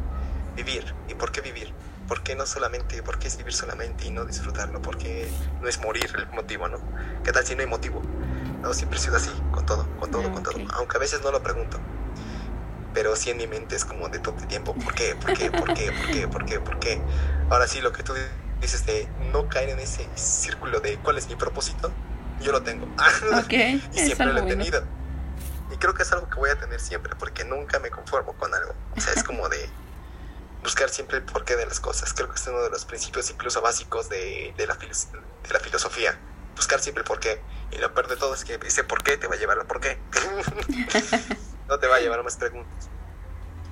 Vivir. 0.56 0.94
¿Y 1.08 1.14
por 1.14 1.32
qué 1.32 1.40
vivir? 1.40 1.72
¿Por 2.08 2.22
qué 2.22 2.36
no 2.36 2.44
solamente, 2.46 3.02
por 3.02 3.18
qué 3.18 3.28
es 3.28 3.36
vivir 3.36 3.54
solamente 3.54 4.04
y 4.06 4.10
no 4.10 4.24
disfrutarlo? 4.26 4.80
¿Por 4.82 4.98
qué 4.98 5.28
no 5.60 5.68
es 5.68 5.80
morir 5.80 6.06
el 6.16 6.28
motivo, 6.28 6.68
no? 6.68 6.78
¿Qué 7.24 7.32
tal 7.32 7.44
si 7.46 7.54
no 7.56 7.62
hay 7.62 7.66
motivo? 7.66 8.02
No, 8.64 8.72
siempre 8.72 8.98
he 8.98 9.02
sido 9.02 9.16
así, 9.16 9.30
con 9.52 9.66
todo, 9.66 9.86
con 10.00 10.10
todo, 10.10 10.32
con 10.32 10.42
todo. 10.42 10.54
Aunque 10.72 10.96
a 10.96 11.00
veces 11.00 11.20
no 11.22 11.30
lo 11.30 11.42
pregunto. 11.42 11.78
Pero 12.94 13.14
sí 13.14 13.28
en 13.28 13.36
mi 13.36 13.46
mente 13.46 13.76
es 13.76 13.84
como 13.84 14.08
de 14.08 14.18
todo 14.20 14.36
el 14.38 14.46
tiempo. 14.46 14.74
¿Por 14.74 14.94
qué? 14.94 15.14
¿Por 15.16 15.34
qué? 15.34 15.50
¿Por 15.50 15.74
qué? 15.74 15.92
¿Por 15.92 16.06
qué? 16.10 16.28
¿Por 16.28 16.44
qué? 16.46 16.60
¿Por 16.60 16.78
qué? 16.78 17.02
Ahora 17.50 17.68
sí, 17.68 17.82
lo 17.82 17.92
que 17.92 18.02
tú 18.02 18.14
dices 18.62 18.86
de 18.86 19.06
no 19.32 19.50
caer 19.50 19.68
en 19.68 19.80
ese 19.80 20.08
círculo 20.14 20.80
de 20.80 20.96
cuál 20.96 21.18
es 21.18 21.28
mi 21.28 21.36
propósito, 21.36 21.92
yo 22.40 22.52
lo 22.52 22.62
tengo. 22.62 22.88
Y 23.50 23.98
siempre 23.98 24.28
lo 24.28 24.38
he 24.38 24.42
bueno. 24.42 24.48
tenido. 24.48 24.82
Y 25.70 25.76
creo 25.76 25.92
que 25.92 26.02
es 26.02 26.12
algo 26.12 26.30
que 26.30 26.36
voy 26.36 26.48
a 26.48 26.58
tener 26.58 26.80
siempre, 26.80 27.14
porque 27.18 27.44
nunca 27.44 27.78
me 27.80 27.90
conformo 27.90 28.32
con 28.32 28.54
algo. 28.54 28.74
O 28.96 29.00
sea, 29.00 29.12
es 29.12 29.22
como 29.24 29.46
de 29.50 29.68
buscar 30.62 30.88
siempre 30.88 31.18
el 31.18 31.24
porqué 31.24 31.56
de 31.56 31.66
las 31.66 31.80
cosas. 31.80 32.14
Creo 32.14 32.30
que 32.30 32.36
es 32.36 32.46
uno 32.46 32.62
de 32.62 32.70
los 32.70 32.86
principios 32.86 33.28
incluso 33.30 33.60
básicos 33.60 34.08
de, 34.08 34.54
de 34.56 34.66
la, 34.66 34.76
de 34.76 35.52
la 35.52 35.60
filosofía. 35.60 36.18
Buscar 36.56 36.80
siempre 36.80 37.02
el 37.02 37.06
porqué. 37.06 37.40
Y 37.72 37.78
lo 37.78 37.92
peor 37.92 38.08
de 38.08 38.16
todo 38.16 38.34
es 38.34 38.44
que 38.44 38.58
ese 38.64 38.84
porqué 38.84 39.16
te 39.16 39.26
va 39.26 39.34
a 39.34 39.38
llevar 39.38 39.58
al 39.58 39.66
porqué. 39.66 39.98
no 41.68 41.78
te 41.78 41.86
va 41.86 41.96
a 41.96 42.00
llevar 42.00 42.20
a 42.20 42.22
más 42.22 42.36
preguntas. 42.36 42.88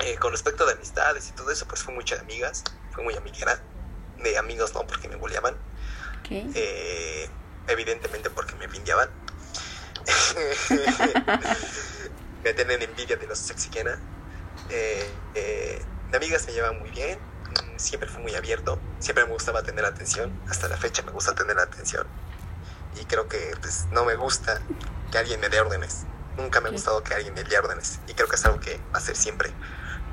Eh, 0.01 0.17
con 0.17 0.33
respecto 0.33 0.67
de 0.67 0.73
amistades 0.73 1.29
y 1.29 1.33
todo 1.33 1.51
eso, 1.51 1.67
pues 1.67 1.83
fue 1.83 1.95
mucha 1.95 2.17
de 2.17 2.23
amigas. 2.23 2.65
Fue 2.91 3.05
muy 3.05 3.15
amiguera. 3.15 3.61
De 4.19 4.39
amigos 4.39 4.75
no, 4.75 4.87
porque 4.87 5.09
me 5.09 5.17
boleaban. 5.17 5.57
Eh, 6.31 7.29
evidentemente 7.69 8.31
porque 8.31 8.55
me 8.55 8.65
envidiaban. 8.65 9.11
me 12.45 12.53
tienen 12.55 12.83
envidia 12.83 13.17
de 13.17 13.27
los 13.27 13.39
sexy 13.39 13.71
eh, 14.71 15.11
eh, 15.35 15.83
de 16.11 16.17
amigas 16.17 16.47
me 16.47 16.53
llevan 16.53 16.79
muy 16.79 16.91
bien, 16.91 17.19
mm, 17.19 17.79
siempre 17.79 18.09
fue 18.09 18.23
muy 18.23 18.35
abierto, 18.35 18.79
siempre 18.99 19.25
me 19.25 19.33
gustaba 19.33 19.63
tener 19.63 19.85
atención, 19.85 20.33
hasta 20.49 20.69
la 20.69 20.77
fecha 20.77 21.03
me 21.03 21.13
gusta 21.13 21.35
tener 21.35 21.59
atención. 21.59 22.07
Y 23.01 23.05
creo 23.05 23.29
que 23.29 23.55
pues, 23.61 23.87
no 23.91 24.05
me 24.05 24.15
gusta 24.17 24.61
que 25.11 25.19
alguien 25.19 25.41
me 25.41 25.49
dé 25.49 25.61
órdenes. 25.61 26.05
Nunca 26.37 26.61
me 26.61 26.69
ha 26.69 26.73
gustado 26.73 27.03
que 27.03 27.15
alguien 27.15 27.35
me 27.35 27.45
dé 27.45 27.59
órdenes. 27.59 28.01
Y 28.07 28.15
creo 28.15 28.29
que 28.29 28.37
es 28.37 28.45
algo 28.45 28.61
que 28.61 28.81
va 28.95 28.99
a 28.99 29.01
ser 29.01 29.17
siempre. 29.17 29.53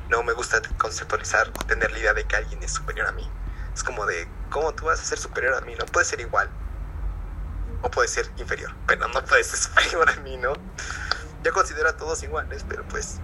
No 0.10 0.24
me 0.24 0.34
gusta 0.34 0.62
conceptualizar 0.78 1.50
o 1.50 1.66
tener 1.66 1.92
la 1.92 2.00
idea 2.00 2.14
de 2.14 2.26
que 2.26 2.36
alguien 2.36 2.62
es 2.64 2.74
superior 2.74 3.08
a 3.08 3.12
mí. 3.12 3.30
Es 3.74 3.84
como 3.84 4.06
de, 4.06 4.28
¿cómo 4.50 4.74
tú 4.74 4.86
vas 4.86 5.00
a 5.00 5.04
ser 5.04 5.18
superior 5.18 5.54
a 5.54 5.62
mí? 5.62 5.76
No 5.76 5.86
puede 5.86 6.06
ser 6.06 6.20
igual. 6.20 6.50
O 7.82 7.90
puede 7.90 8.08
ser 8.08 8.30
inferior. 8.38 8.74
Pero 8.88 9.08
no 9.08 9.24
puede 9.24 9.44
ser 9.44 9.60
superior 9.60 10.10
a 10.10 10.16
mí, 10.18 10.38
¿no? 10.38 10.54
Yo 11.44 11.54
considero 11.54 11.90
a 11.90 11.96
todos 11.96 12.22
iguales, 12.24 12.66
pero 12.68 12.84
pues 12.90 13.20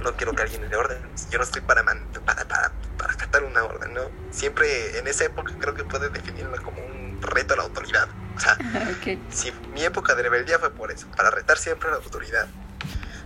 no 0.00 0.16
quiero 0.16 0.34
que 0.34 0.42
alguien 0.42 0.60
me 0.60 0.68
dé 0.68 0.76
órdenes. 0.76 1.28
Yo 1.30 1.38
no 1.38 1.44
estoy 1.44 1.62
para, 1.62 1.82
para, 1.84 2.46
para, 2.46 2.72
para 2.96 3.12
acatar 3.12 3.42
una 3.42 3.64
orden, 3.64 3.94
¿no? 3.94 4.02
Siempre 4.30 4.98
en 4.98 5.08
esa 5.08 5.24
época 5.24 5.52
creo 5.58 5.74
que 5.74 5.84
puede 5.84 6.10
definirla 6.10 6.58
como 6.58 6.80
un 6.84 7.18
reto 7.22 7.54
a 7.54 7.56
la 7.56 7.62
autoridad. 7.64 8.08
O 8.36 8.40
sea, 8.40 8.58
si 9.30 9.52
mi 9.72 9.82
época 9.84 10.14
de 10.14 10.22
rebeldía 10.22 10.58
fue 10.58 10.70
por 10.70 10.90
eso, 10.90 11.06
para 11.16 11.30
retar 11.30 11.58
siempre 11.58 11.88
a 11.88 11.92
la 11.92 11.96
autoridad. 11.98 12.46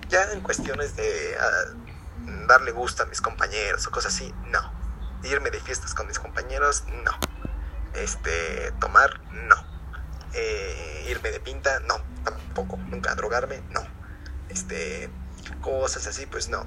Ya 0.09 0.33
en 0.33 0.41
cuestiones 0.41 0.97
de 0.97 1.37
ah, 1.39 1.75
darle 2.47 2.73
gusto 2.73 3.03
a 3.03 3.07
mis 3.07 3.21
compañeros 3.21 3.87
o 3.87 3.91
cosas 3.91 4.15
así, 4.15 4.33
no. 4.47 4.73
Irme 5.23 5.51
de 5.51 5.61
fiestas 5.61 5.95
con 5.95 6.07
mis 6.07 6.19
compañeros, 6.19 6.85
no. 7.05 7.13
Este, 7.95 8.73
tomar, 8.81 9.21
no. 9.33 9.57
Eh, 10.33 11.07
irme 11.09 11.31
de 11.31 11.41
pinta, 11.41 11.81
no, 11.81 11.97
tampoco. 12.25 12.77
Nunca 12.89 13.15
drogarme, 13.15 13.63
no. 13.71 13.83
Este, 14.49 15.11
cosas 15.61 16.07
así, 16.07 16.27
pues 16.27 16.49
no. 16.49 16.67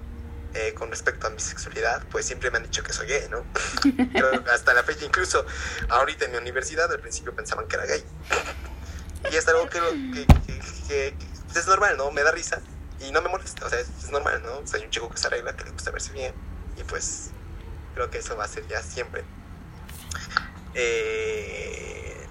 Eh, 0.56 0.76
con 0.76 0.92
respecto 0.92 1.26
a 1.26 1.30
mi 1.32 1.40
sexualidad, 1.40 2.04
pues 2.12 2.28
siempre 2.28 2.52
me 2.52 2.58
han 2.58 2.64
dicho 2.64 2.84
que 2.84 2.94
soy 2.94 3.08
gay, 3.08 3.28
¿no? 3.28 3.44
hasta 4.54 4.76
la 4.76 4.84
fecha, 4.84 5.04
incluso 5.04 5.44
ahorita 5.90 6.26
en 6.26 6.32
mi 6.32 6.38
universidad, 6.38 6.92
al 6.92 7.00
principio 7.00 7.34
pensaban 7.34 7.68
que 7.68 7.76
era 7.76 7.88
gay. 7.88 8.04
Y 9.32 9.36
es 9.36 9.48
algo 9.48 9.68
que, 9.68 9.80
que, 10.88 11.16
es 11.56 11.68
normal, 11.68 11.98
¿no? 11.98 12.12
Me 12.12 12.22
da 12.22 12.32
risa 12.32 12.62
y 13.00 13.12
no 13.12 13.24
me 13.24 13.30
molesta, 13.30 13.66
o 13.66 13.70
sea, 13.70 13.80
es, 13.80 14.12
normal, 14.12 14.44
¿no? 14.46 14.60
O 14.60 14.68
sea, 14.68 14.80
hay 14.80 14.86
un 14.86 14.92
chico 14.92 15.10
que 15.10 15.18
se 15.18 15.26
arregla, 15.26 15.56
que 15.56 15.64
le 15.64 15.72
gusta 15.72 15.90
verse 15.90 16.12
bien 16.14 16.34
y 16.78 16.84
pues 16.84 17.32
creo 17.96 18.12
que 18.12 18.20
eso 18.20 18.38
va 18.38 18.44
a 18.44 18.48
ser 18.48 18.68
ya 18.68 18.84
siempre. 18.84 19.24
Eh, 20.76 22.28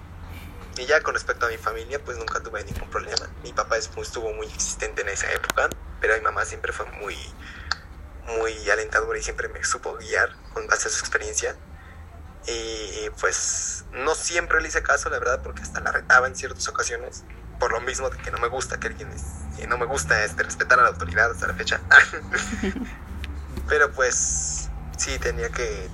y 0.77 0.85
ya 0.85 1.01
con 1.01 1.13
respecto 1.13 1.45
a 1.45 1.49
mi 1.49 1.57
familia, 1.57 2.01
pues 2.03 2.17
nunca 2.17 2.39
tuve 2.41 2.63
ningún 2.63 2.89
problema. 2.89 3.29
Mi 3.43 3.51
papá 3.51 3.77
estuvo 3.77 4.31
muy 4.33 4.47
existente 4.47 5.01
en 5.01 5.09
esa 5.09 5.29
época, 5.33 5.69
pero 5.99 6.15
mi 6.15 6.21
mamá 6.21 6.45
siempre 6.45 6.71
fue 6.71 6.85
muy 6.85 7.17
muy 8.27 8.69
alentadora 8.69 9.17
y 9.17 9.23
siempre 9.23 9.47
me 9.49 9.63
supo 9.63 9.95
guiar 9.97 10.29
con 10.53 10.67
base 10.67 10.87
a 10.87 10.91
su 10.91 10.99
experiencia. 10.99 11.55
Y 12.45 13.09
pues 13.21 13.85
no 13.93 14.15
siempre 14.15 14.61
le 14.61 14.67
hice 14.67 14.83
caso, 14.83 15.09
la 15.09 15.19
verdad, 15.19 15.41
porque 15.41 15.61
hasta 15.61 15.79
la 15.79 15.91
retaba 15.91 16.27
en 16.27 16.35
ciertas 16.35 16.67
ocasiones, 16.67 17.23
por 17.59 17.71
lo 17.71 17.79
mismo 17.81 18.09
de 18.09 18.17
que 18.17 18.31
no 18.31 18.37
me 18.39 18.49
gusta 18.49 18.79
que 18.79 18.87
alguien, 18.87 19.09
que 19.57 19.67
no 19.67 19.77
me 19.77 19.85
gusta 19.85 20.23
este, 20.25 20.43
respetar 20.43 20.79
a 20.79 20.83
la 20.83 20.89
autoridad 20.89 21.31
hasta 21.31 21.47
la 21.47 21.53
fecha. 21.53 21.79
Pero 23.69 23.91
pues 23.93 24.69
sí 24.97 25.17
tenía 25.19 25.49
que, 25.49 25.89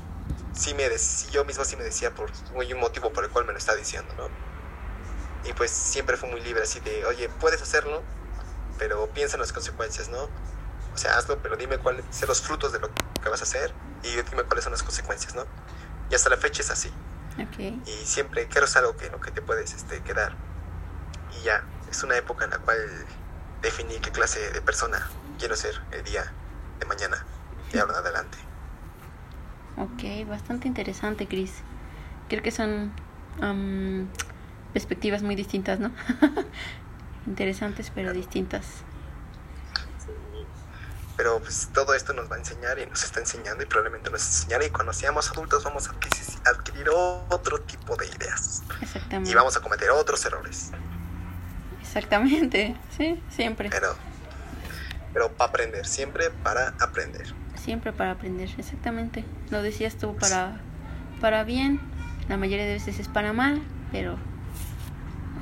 sí 0.54 0.74
me 0.74 0.90
yo 1.32 1.46
mismo 1.46 1.64
sí 1.66 1.76
me 1.76 1.84
decía 1.84 2.12
por 2.16 2.32
muy 2.54 2.74
un 2.74 2.80
motivo 2.80 3.14
por 3.14 3.24
el 3.24 3.30
cual 3.30 3.46
me 3.46 3.52
lo 3.52 3.58
está 3.60 3.76
diciendo, 3.76 4.12
¿no? 4.18 4.30
Y 5.48 5.54
pues 5.54 5.72
siempre 5.72 6.18
fue 6.18 6.30
muy 6.30 6.42
libre 6.42 6.64
así 6.64 6.80
de, 6.80 7.06
oye, 7.06 7.30
puedes 7.40 7.62
hacerlo, 7.62 8.02
pero 8.78 9.08
piensa 9.10 9.36
en 9.36 9.42
las 9.42 9.54
consecuencias, 9.54 10.10
¿no? 10.10 10.30
O 11.00 11.02
sea, 11.02 11.18
hazlo, 11.18 11.38
pero 11.42 11.56
dime 11.56 11.78
cuáles 11.78 12.04
son 12.12 12.28
los 12.28 12.42
frutos 12.42 12.74
de 12.74 12.80
lo 12.82 12.90
que 12.94 13.30
vas 13.30 13.40
a 13.40 13.44
hacer 13.46 13.72
y 14.04 14.10
dime 14.30 14.44
cuáles 14.44 14.66
son 14.66 14.74
las 14.74 14.84
consecuencias, 14.84 15.34
¿no? 15.34 15.46
Y 16.12 16.16
hasta 16.16 16.30
la 16.30 16.36
fecha 16.36 16.62
es 16.62 16.70
así. 16.72 16.92
Y 17.86 18.06
siempre 18.06 18.48
quiero 18.48 18.68
es 18.68 18.76
algo 18.76 18.98
que 18.98 19.10
lo 19.10 19.22
que 19.22 19.32
te 19.32 19.42
puedes 19.42 19.74
este, 19.74 20.02
quedar. 20.02 20.34
Y 21.40 21.46
ya, 21.46 21.64
es 21.90 22.04
una 22.04 22.18
época 22.18 22.44
en 22.44 22.52
la 22.52 22.58
cual 22.58 22.78
definí 23.62 23.98
qué 24.00 24.12
clase 24.12 24.52
de 24.52 24.62
persona 24.62 25.10
quiero 25.38 25.56
ser 25.56 25.82
el 25.92 26.04
día 26.04 26.34
de 26.82 26.86
mañana 26.86 27.26
y 27.74 27.78
ahora 27.78 27.94
en 27.94 28.00
adelante. 28.00 28.38
Ok, 29.78 30.28
bastante 30.28 30.68
interesante, 30.68 31.30
Chris. 31.30 31.54
Creo 32.28 32.44
que 32.44 32.52
son 32.52 32.92
perspectivas 34.74 35.24
muy 35.24 35.36
distintas, 35.36 35.80
¿no? 35.80 35.94
Interesantes, 37.26 37.90
pero 37.96 38.12
distintas 38.12 38.84
pero 41.20 41.38
pues 41.42 41.68
todo 41.74 41.94
esto 41.94 42.14
nos 42.14 42.32
va 42.32 42.38
a 42.38 42.40
enseñar 42.40 42.80
y 42.80 42.86
nos 42.86 43.04
está 43.04 43.20
enseñando 43.20 43.62
y 43.62 43.66
probablemente 43.66 44.10
nos 44.10 44.26
enseñará 44.26 44.66
y 44.66 44.70
cuando 44.70 44.94
seamos 44.94 45.30
adultos 45.30 45.66
vamos 45.66 45.90
a 45.90 45.92
adquirir 46.50 46.88
otro 47.28 47.60
tipo 47.60 47.98
de 47.98 48.06
ideas. 48.06 48.64
Exactamente. 48.82 49.30
Y 49.30 49.34
vamos 49.34 49.58
a 49.58 49.60
cometer 49.60 49.90
otros 49.90 50.24
errores. 50.24 50.72
Exactamente, 51.82 52.78
sí, 52.98 53.22
siempre. 53.30 53.70
Pero, 53.70 53.98
pero 55.12 55.30
para 55.34 55.50
aprender, 55.50 55.86
siempre 55.86 56.30
para 56.30 56.70
aprender. 56.80 57.36
Siempre 57.62 57.92
para 57.92 58.12
aprender, 58.12 58.50
exactamente. 58.58 59.26
Lo 59.50 59.62
decías 59.62 59.98
tú 59.98 60.16
para, 60.16 60.62
para 61.20 61.44
bien, 61.44 61.82
la 62.30 62.38
mayoría 62.38 62.66
de 62.66 62.76
veces 62.76 62.98
es 62.98 63.10
para 63.10 63.34
mal, 63.34 63.62
pero 63.92 64.16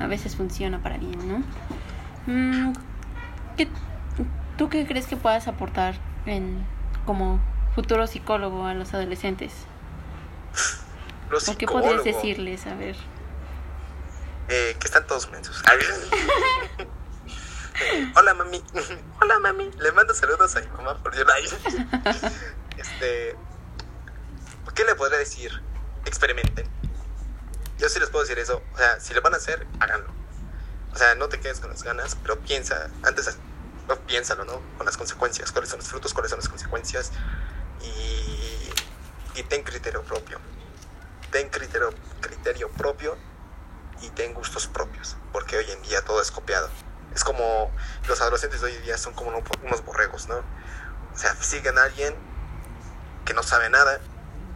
a 0.00 0.08
veces 0.08 0.34
funciona 0.34 0.82
para 0.82 0.98
bien, 0.98 1.18
¿no? 1.28 1.44
Mm, 2.26 2.72
¿Qué 3.56 3.68
¿Tú 4.58 4.68
qué 4.68 4.86
crees 4.86 5.06
que 5.06 5.16
puedas 5.16 5.46
aportar 5.46 5.94
en, 6.26 6.66
como 7.06 7.40
futuro 7.76 8.08
psicólogo 8.08 8.66
a 8.66 8.74
los 8.74 8.92
adolescentes? 8.92 9.52
Los 11.30 11.48
¿O 11.48 11.56
qué 11.56 11.66
podrías 11.66 12.02
decirles? 12.02 12.66
A 12.66 12.74
ver. 12.74 12.96
Eh, 14.48 14.76
que 14.80 14.86
están 14.86 15.06
todos 15.06 15.30
mensos. 15.30 15.62
hola 18.16 18.34
mami, 18.34 18.60
hola 19.20 19.38
mami, 19.38 19.70
le 19.78 19.92
mando 19.92 20.12
saludos 20.12 20.56
a 20.56 20.60
mi 20.60 20.66
mamá 20.68 21.00
por 21.04 21.14
Dios. 21.14 21.28
este, 22.76 23.36
¿qué 24.74 24.84
le 24.84 24.96
podría 24.96 25.18
decir? 25.18 25.62
Experimenten. 26.04 26.66
Yo 27.78 27.88
sí 27.88 28.00
les 28.00 28.10
puedo 28.10 28.24
decir 28.24 28.40
eso. 28.40 28.60
O 28.74 28.76
sea, 28.76 28.98
si 28.98 29.14
lo 29.14 29.22
van 29.22 29.34
a 29.34 29.36
hacer, 29.36 29.68
háganlo. 29.78 30.08
O 30.92 30.96
sea, 30.96 31.14
no 31.14 31.28
te 31.28 31.38
quedes 31.38 31.60
con 31.60 31.70
las 31.70 31.84
ganas, 31.84 32.16
pero 32.16 32.40
piensa 32.40 32.90
antes 33.04 33.38
piénsalo, 33.96 34.44
¿no? 34.44 34.60
Con 34.76 34.86
las 34.86 34.96
consecuencias, 34.96 35.52
cuáles 35.52 35.70
son 35.70 35.78
los 35.78 35.88
frutos, 35.88 36.12
cuáles 36.12 36.30
son 36.30 36.40
las 36.40 36.48
consecuencias 36.48 37.12
y, 37.82 39.38
y 39.38 39.42
ten 39.44 39.62
criterio 39.62 40.02
propio. 40.02 40.38
Ten 41.30 41.48
criterio, 41.48 41.92
criterio 42.20 42.70
propio 42.70 43.16
y 44.02 44.10
ten 44.10 44.34
gustos 44.34 44.66
propios, 44.66 45.16
porque 45.32 45.56
hoy 45.56 45.70
en 45.70 45.82
día 45.82 46.02
todo 46.02 46.20
es 46.22 46.30
copiado. 46.30 46.68
Es 47.14 47.24
como 47.24 47.70
los 48.06 48.20
adolescentes 48.20 48.60
de 48.60 48.66
hoy 48.66 48.74
en 48.76 48.82
día 48.82 48.98
son 48.98 49.14
como 49.14 49.30
unos 49.30 49.84
borregos, 49.84 50.28
¿no? 50.28 50.36
O 50.36 51.16
sea, 51.16 51.34
siguen 51.36 51.76
a 51.78 51.84
alguien 51.84 52.14
que 53.24 53.34
no 53.34 53.42
sabe 53.42 53.68
nada, 53.70 54.00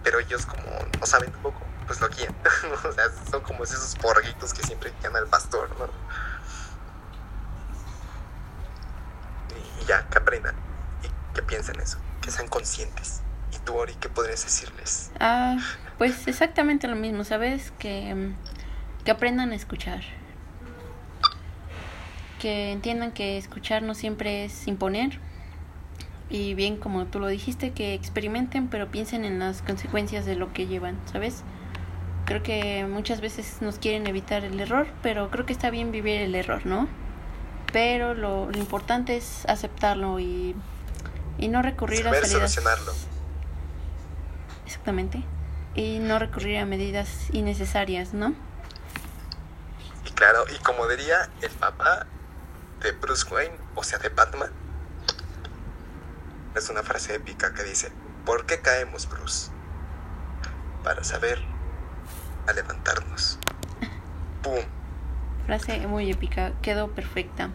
pero 0.03 0.18
ellos 0.21 0.47
como 0.47 0.62
no 0.99 1.07
saben 1.07 1.31
tampoco, 1.33 1.61
pues 1.87 2.01
lo 2.01 2.09
quieren. 2.09 2.35
o 2.85 2.92
sea, 2.92 3.05
son 3.31 3.40
como 3.42 3.64
esos 3.64 3.97
borreguitos 3.99 4.55
que 4.55 4.62
siempre 4.62 4.92
llaman 5.03 5.25
al 5.25 5.29
pastor, 5.29 5.68
¿no? 5.79 5.88
Ya, 9.85 10.07
que 10.09 10.18
aprendan 10.18 10.55
y 11.03 11.35
que 11.35 11.42
piensen 11.42 11.81
eso, 11.81 11.99
que 12.21 12.31
sean 12.31 12.49
conscientes. 12.49 13.23
¿Y 13.53 13.59
tú, 13.59 13.75
Ori, 13.75 13.95
qué 14.01 14.09
podrías 14.09 14.45
decirles? 14.45 15.11
Ah, 15.21 15.59
pues 15.99 16.27
exactamente 16.27 16.88
lo 16.88 16.97
mismo, 16.97 17.25
¿sabes? 17.25 17.73
Que, 17.79 18.33
que 19.05 19.11
aprendan 19.11 19.53
a 19.53 19.55
escuchar. 19.55 20.03
Que 22.40 22.73
entiendan 22.73 23.12
que 23.12 23.38
escuchar 23.38 23.83
no 23.83 23.95
siempre 23.95 24.45
es 24.45 24.66
imponer. 24.66 25.21
Y 26.31 26.55
bien, 26.55 26.79
como 26.79 27.05
tú 27.07 27.21
lo 27.21 27.29
dijiste, 27.29 27.73
que 27.73 27.92
experimenten, 27.95 28.68
pero 28.68 28.90
piensen 28.90 29.25
en 29.25 29.38
las 29.38 29.61
consecuencias 29.61 30.25
de 30.25 30.35
lo 30.35 30.53
que 30.53 30.66
llevan, 30.66 30.99
¿sabes? 31.12 31.45
Creo 32.25 32.42
que 32.42 32.87
muchas 32.87 33.21
veces 33.21 33.59
nos 33.61 33.79
quieren 33.79 34.07
evitar 34.07 34.45
el 34.45 34.59
error, 34.59 34.87
pero 35.03 35.31
creo 35.31 35.45
que 35.45 35.53
está 35.53 35.68
bien 35.68 35.92
vivir 35.92 36.23
el 36.23 36.35
error, 36.35 36.64
¿no? 36.64 36.88
Pero 37.73 38.15
lo, 38.15 38.51
lo 38.51 38.59
importante 38.59 39.17
es 39.17 39.45
aceptarlo 39.49 40.21
y, 40.21 40.55
y 41.39 41.49
no 41.49 41.63
recurrir 41.63 42.07
a 42.07 42.13
salidas... 42.13 42.31
solucionarlo. 42.31 42.93
Exactamente. 44.67 45.25
Y 45.75 45.99
no 45.99 46.19
recurrir 46.19 46.59
a 46.59 46.67
medidas 46.67 47.09
innecesarias, 47.33 48.13
¿no? 48.13 48.35
Y 50.07 50.11
claro, 50.11 50.45
y 50.55 50.59
como 50.63 50.87
diría 50.87 51.31
el 51.41 51.51
papá 51.51 52.07
de 52.81 52.93
Bruce 52.93 53.27
Wayne, 53.33 53.57
o 53.75 53.83
sea, 53.83 53.99
de 53.99 54.11
Batman, 54.11 54.51
es 56.55 56.69
una 56.69 56.83
frase 56.83 57.15
épica 57.15 57.55
que 57.55 57.63
dice, 57.63 57.91
¿por 58.27 58.45
qué 58.45 58.61
caemos, 58.61 59.09
Bruce? 59.09 59.51
Para 60.85 61.03
saber 61.05 61.41
a 62.47 62.53
levantarnos. 62.53 63.39
¡Pum! 64.43 64.82
Frase 65.46 65.87
muy 65.87 66.11
épica, 66.11 66.52
quedó 66.62 66.88
perfecta. 66.90 67.50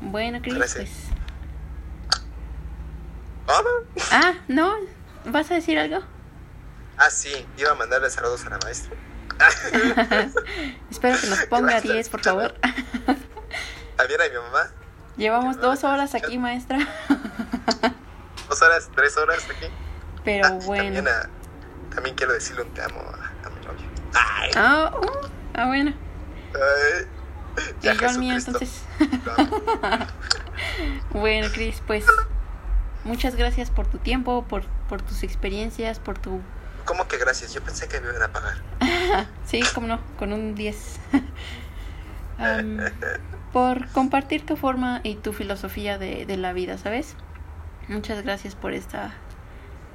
Bueno, 0.00 0.40
Cris, 0.42 0.56
pues. 0.74 0.90
Ah, 4.12 4.34
no, 4.48 4.74
¿vas 5.26 5.50
a 5.50 5.54
decir 5.54 5.78
algo? 5.78 6.00
Ah, 6.96 7.10
sí, 7.10 7.30
iba 7.56 7.70
a 7.72 7.74
mandarle 7.74 8.10
saludos 8.10 8.44
a 8.46 8.50
la 8.50 8.58
maestra. 8.58 8.92
Espero 10.90 11.18
que 11.20 11.26
nos 11.28 11.38
ponga 11.48 11.72
Gracias, 11.72 11.92
10, 11.94 12.08
por 12.10 12.20
favor. 12.22 12.54
También 13.96 14.20
a 14.20 14.24
mi 14.28 14.34
mamá. 14.36 14.70
Llevamos 15.16 15.60
dos 15.60 15.82
horas 15.84 16.14
aquí, 16.14 16.38
maestra. 16.38 16.78
Dos 18.48 18.62
horas, 18.62 18.90
tres 18.96 19.16
horas 19.16 19.44
aquí. 19.48 19.66
Pero 20.24 20.46
Ah, 20.48 20.58
bueno. 20.66 20.84
También, 20.96 21.08
a- 21.08 21.28
también 21.94 22.16
quiero 22.16 22.32
decirle 22.32 22.62
un 22.62 22.74
te 22.74 22.82
amo 22.82 22.98
a, 23.00 23.46
a 23.46 23.50
mi 23.50 23.64
novio. 23.64 23.88
Ay, 24.12 24.50
Ah, 24.56 24.92
uh, 24.92 25.26
ah, 25.54 25.66
bueno. 25.66 25.92
ay. 26.54 27.06
Y 27.82 27.86
yo 27.86 28.08
al 28.08 28.18
mío, 28.18 28.34
entonces. 28.34 28.82
Bueno, 31.10 31.48
Cris, 31.52 31.82
pues 31.86 32.04
muchas 33.04 33.34
gracias 33.34 33.70
por 33.70 33.86
tu 33.86 33.98
tiempo, 33.98 34.44
por, 34.44 34.64
por 34.88 35.02
tus 35.02 35.22
experiencias, 35.22 35.98
por 35.98 36.18
tu... 36.18 36.40
¿Cómo 36.84 37.08
que 37.08 37.18
gracias? 37.18 37.52
Yo 37.52 37.62
pensé 37.62 37.88
que 37.88 38.00
me 38.00 38.08
iban 38.10 38.22
a 38.22 38.28
pagar. 38.28 38.56
Sí, 39.46 39.60
cómo 39.74 39.88
no, 39.88 40.00
con 40.18 40.32
un 40.32 40.54
10. 40.54 40.76
Am, 42.38 42.78
por 43.52 43.88
compartir 43.88 44.46
tu 44.46 44.56
forma 44.56 45.00
y 45.02 45.16
tu 45.16 45.32
filosofía 45.32 45.98
de, 45.98 46.24
de 46.24 46.36
la 46.36 46.52
vida, 46.52 46.78
¿sabes? 46.78 47.16
Muchas 47.88 48.22
gracias 48.22 48.54
por 48.54 48.72
esta, 48.72 49.12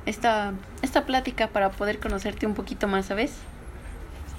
esta, 0.06 0.54
esta 0.82 1.06
plática 1.06 1.48
para 1.48 1.72
poder 1.72 2.00
conocerte 2.00 2.46
un 2.46 2.54
poquito 2.54 2.88
más, 2.88 3.06
¿sabes? 3.06 3.32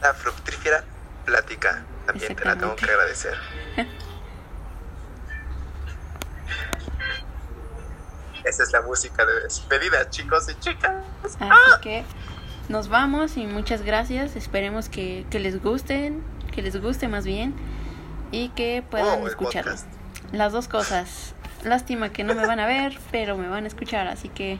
La 0.03 0.13
fructífera 0.13 0.85
plática. 1.25 1.83
También 2.07 2.35
te 2.37 2.45
la 2.45 2.57
tengo 2.57 2.77
que 2.77 2.85
agradecer. 2.85 3.35
Esa 8.45 8.63
es 8.63 8.73
la 8.73 8.81
música 8.83 9.25
de 9.27 9.41
despedida, 9.43 10.09
chicos 10.11 10.49
y 10.49 10.55
chicas. 10.61 10.93
Así 11.41 11.81
que 11.83 12.05
nos 12.69 12.89
vamos 12.89 13.37
y 13.37 13.47
muchas 13.47 13.83
gracias. 13.83 14.37
Esperemos 14.37 14.89
que, 14.89 15.27
que 15.31 15.41
les 15.41 15.61
gusten, 15.63 16.23
que 16.53 16.63
les 16.63 16.81
guste 16.81 17.09
más 17.09 17.25
bien 17.25 17.55
y 18.31 18.51
que 18.51 18.85
puedan 18.89 19.21
Oh, 19.23 19.27
escucharlo. 19.27 19.75
Las 20.33 20.53
dos 20.53 20.69
cosas. 20.69 21.35
Lástima 21.65 22.11
que 22.11 22.23
no 22.23 22.35
me 22.35 22.47
van 22.47 22.61
a 22.61 22.67
ver, 22.67 22.97
pero 23.11 23.37
me 23.37 23.49
van 23.49 23.65
a 23.65 23.67
escuchar, 23.67 24.07
así 24.07 24.29
que 24.29 24.59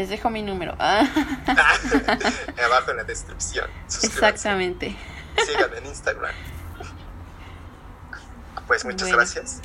les 0.00 0.08
dejo 0.08 0.30
mi 0.30 0.42
número. 0.42 0.74
Ah, 0.78 1.06
Abajo 2.64 2.90
en 2.90 2.96
la 2.96 3.04
descripción. 3.04 3.68
Exactamente. 4.02 4.96
Síganme 5.46 5.76
en 5.78 5.86
Instagram. 5.86 6.34
Pues 8.66 8.84
muchas 8.84 9.02
Bueno. 9.02 9.16
gracias. 9.18 9.60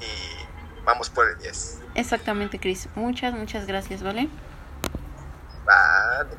Y 0.00 0.82
vamos 0.84 1.10
por 1.10 1.28
el 1.28 1.38
10. 1.38 1.78
Exactamente, 1.94 2.58
Chris. 2.58 2.88
Muchas, 2.94 3.34
muchas 3.34 3.66
gracias, 3.66 4.02
¿vale? 4.02 4.28
Vale. 5.66 6.30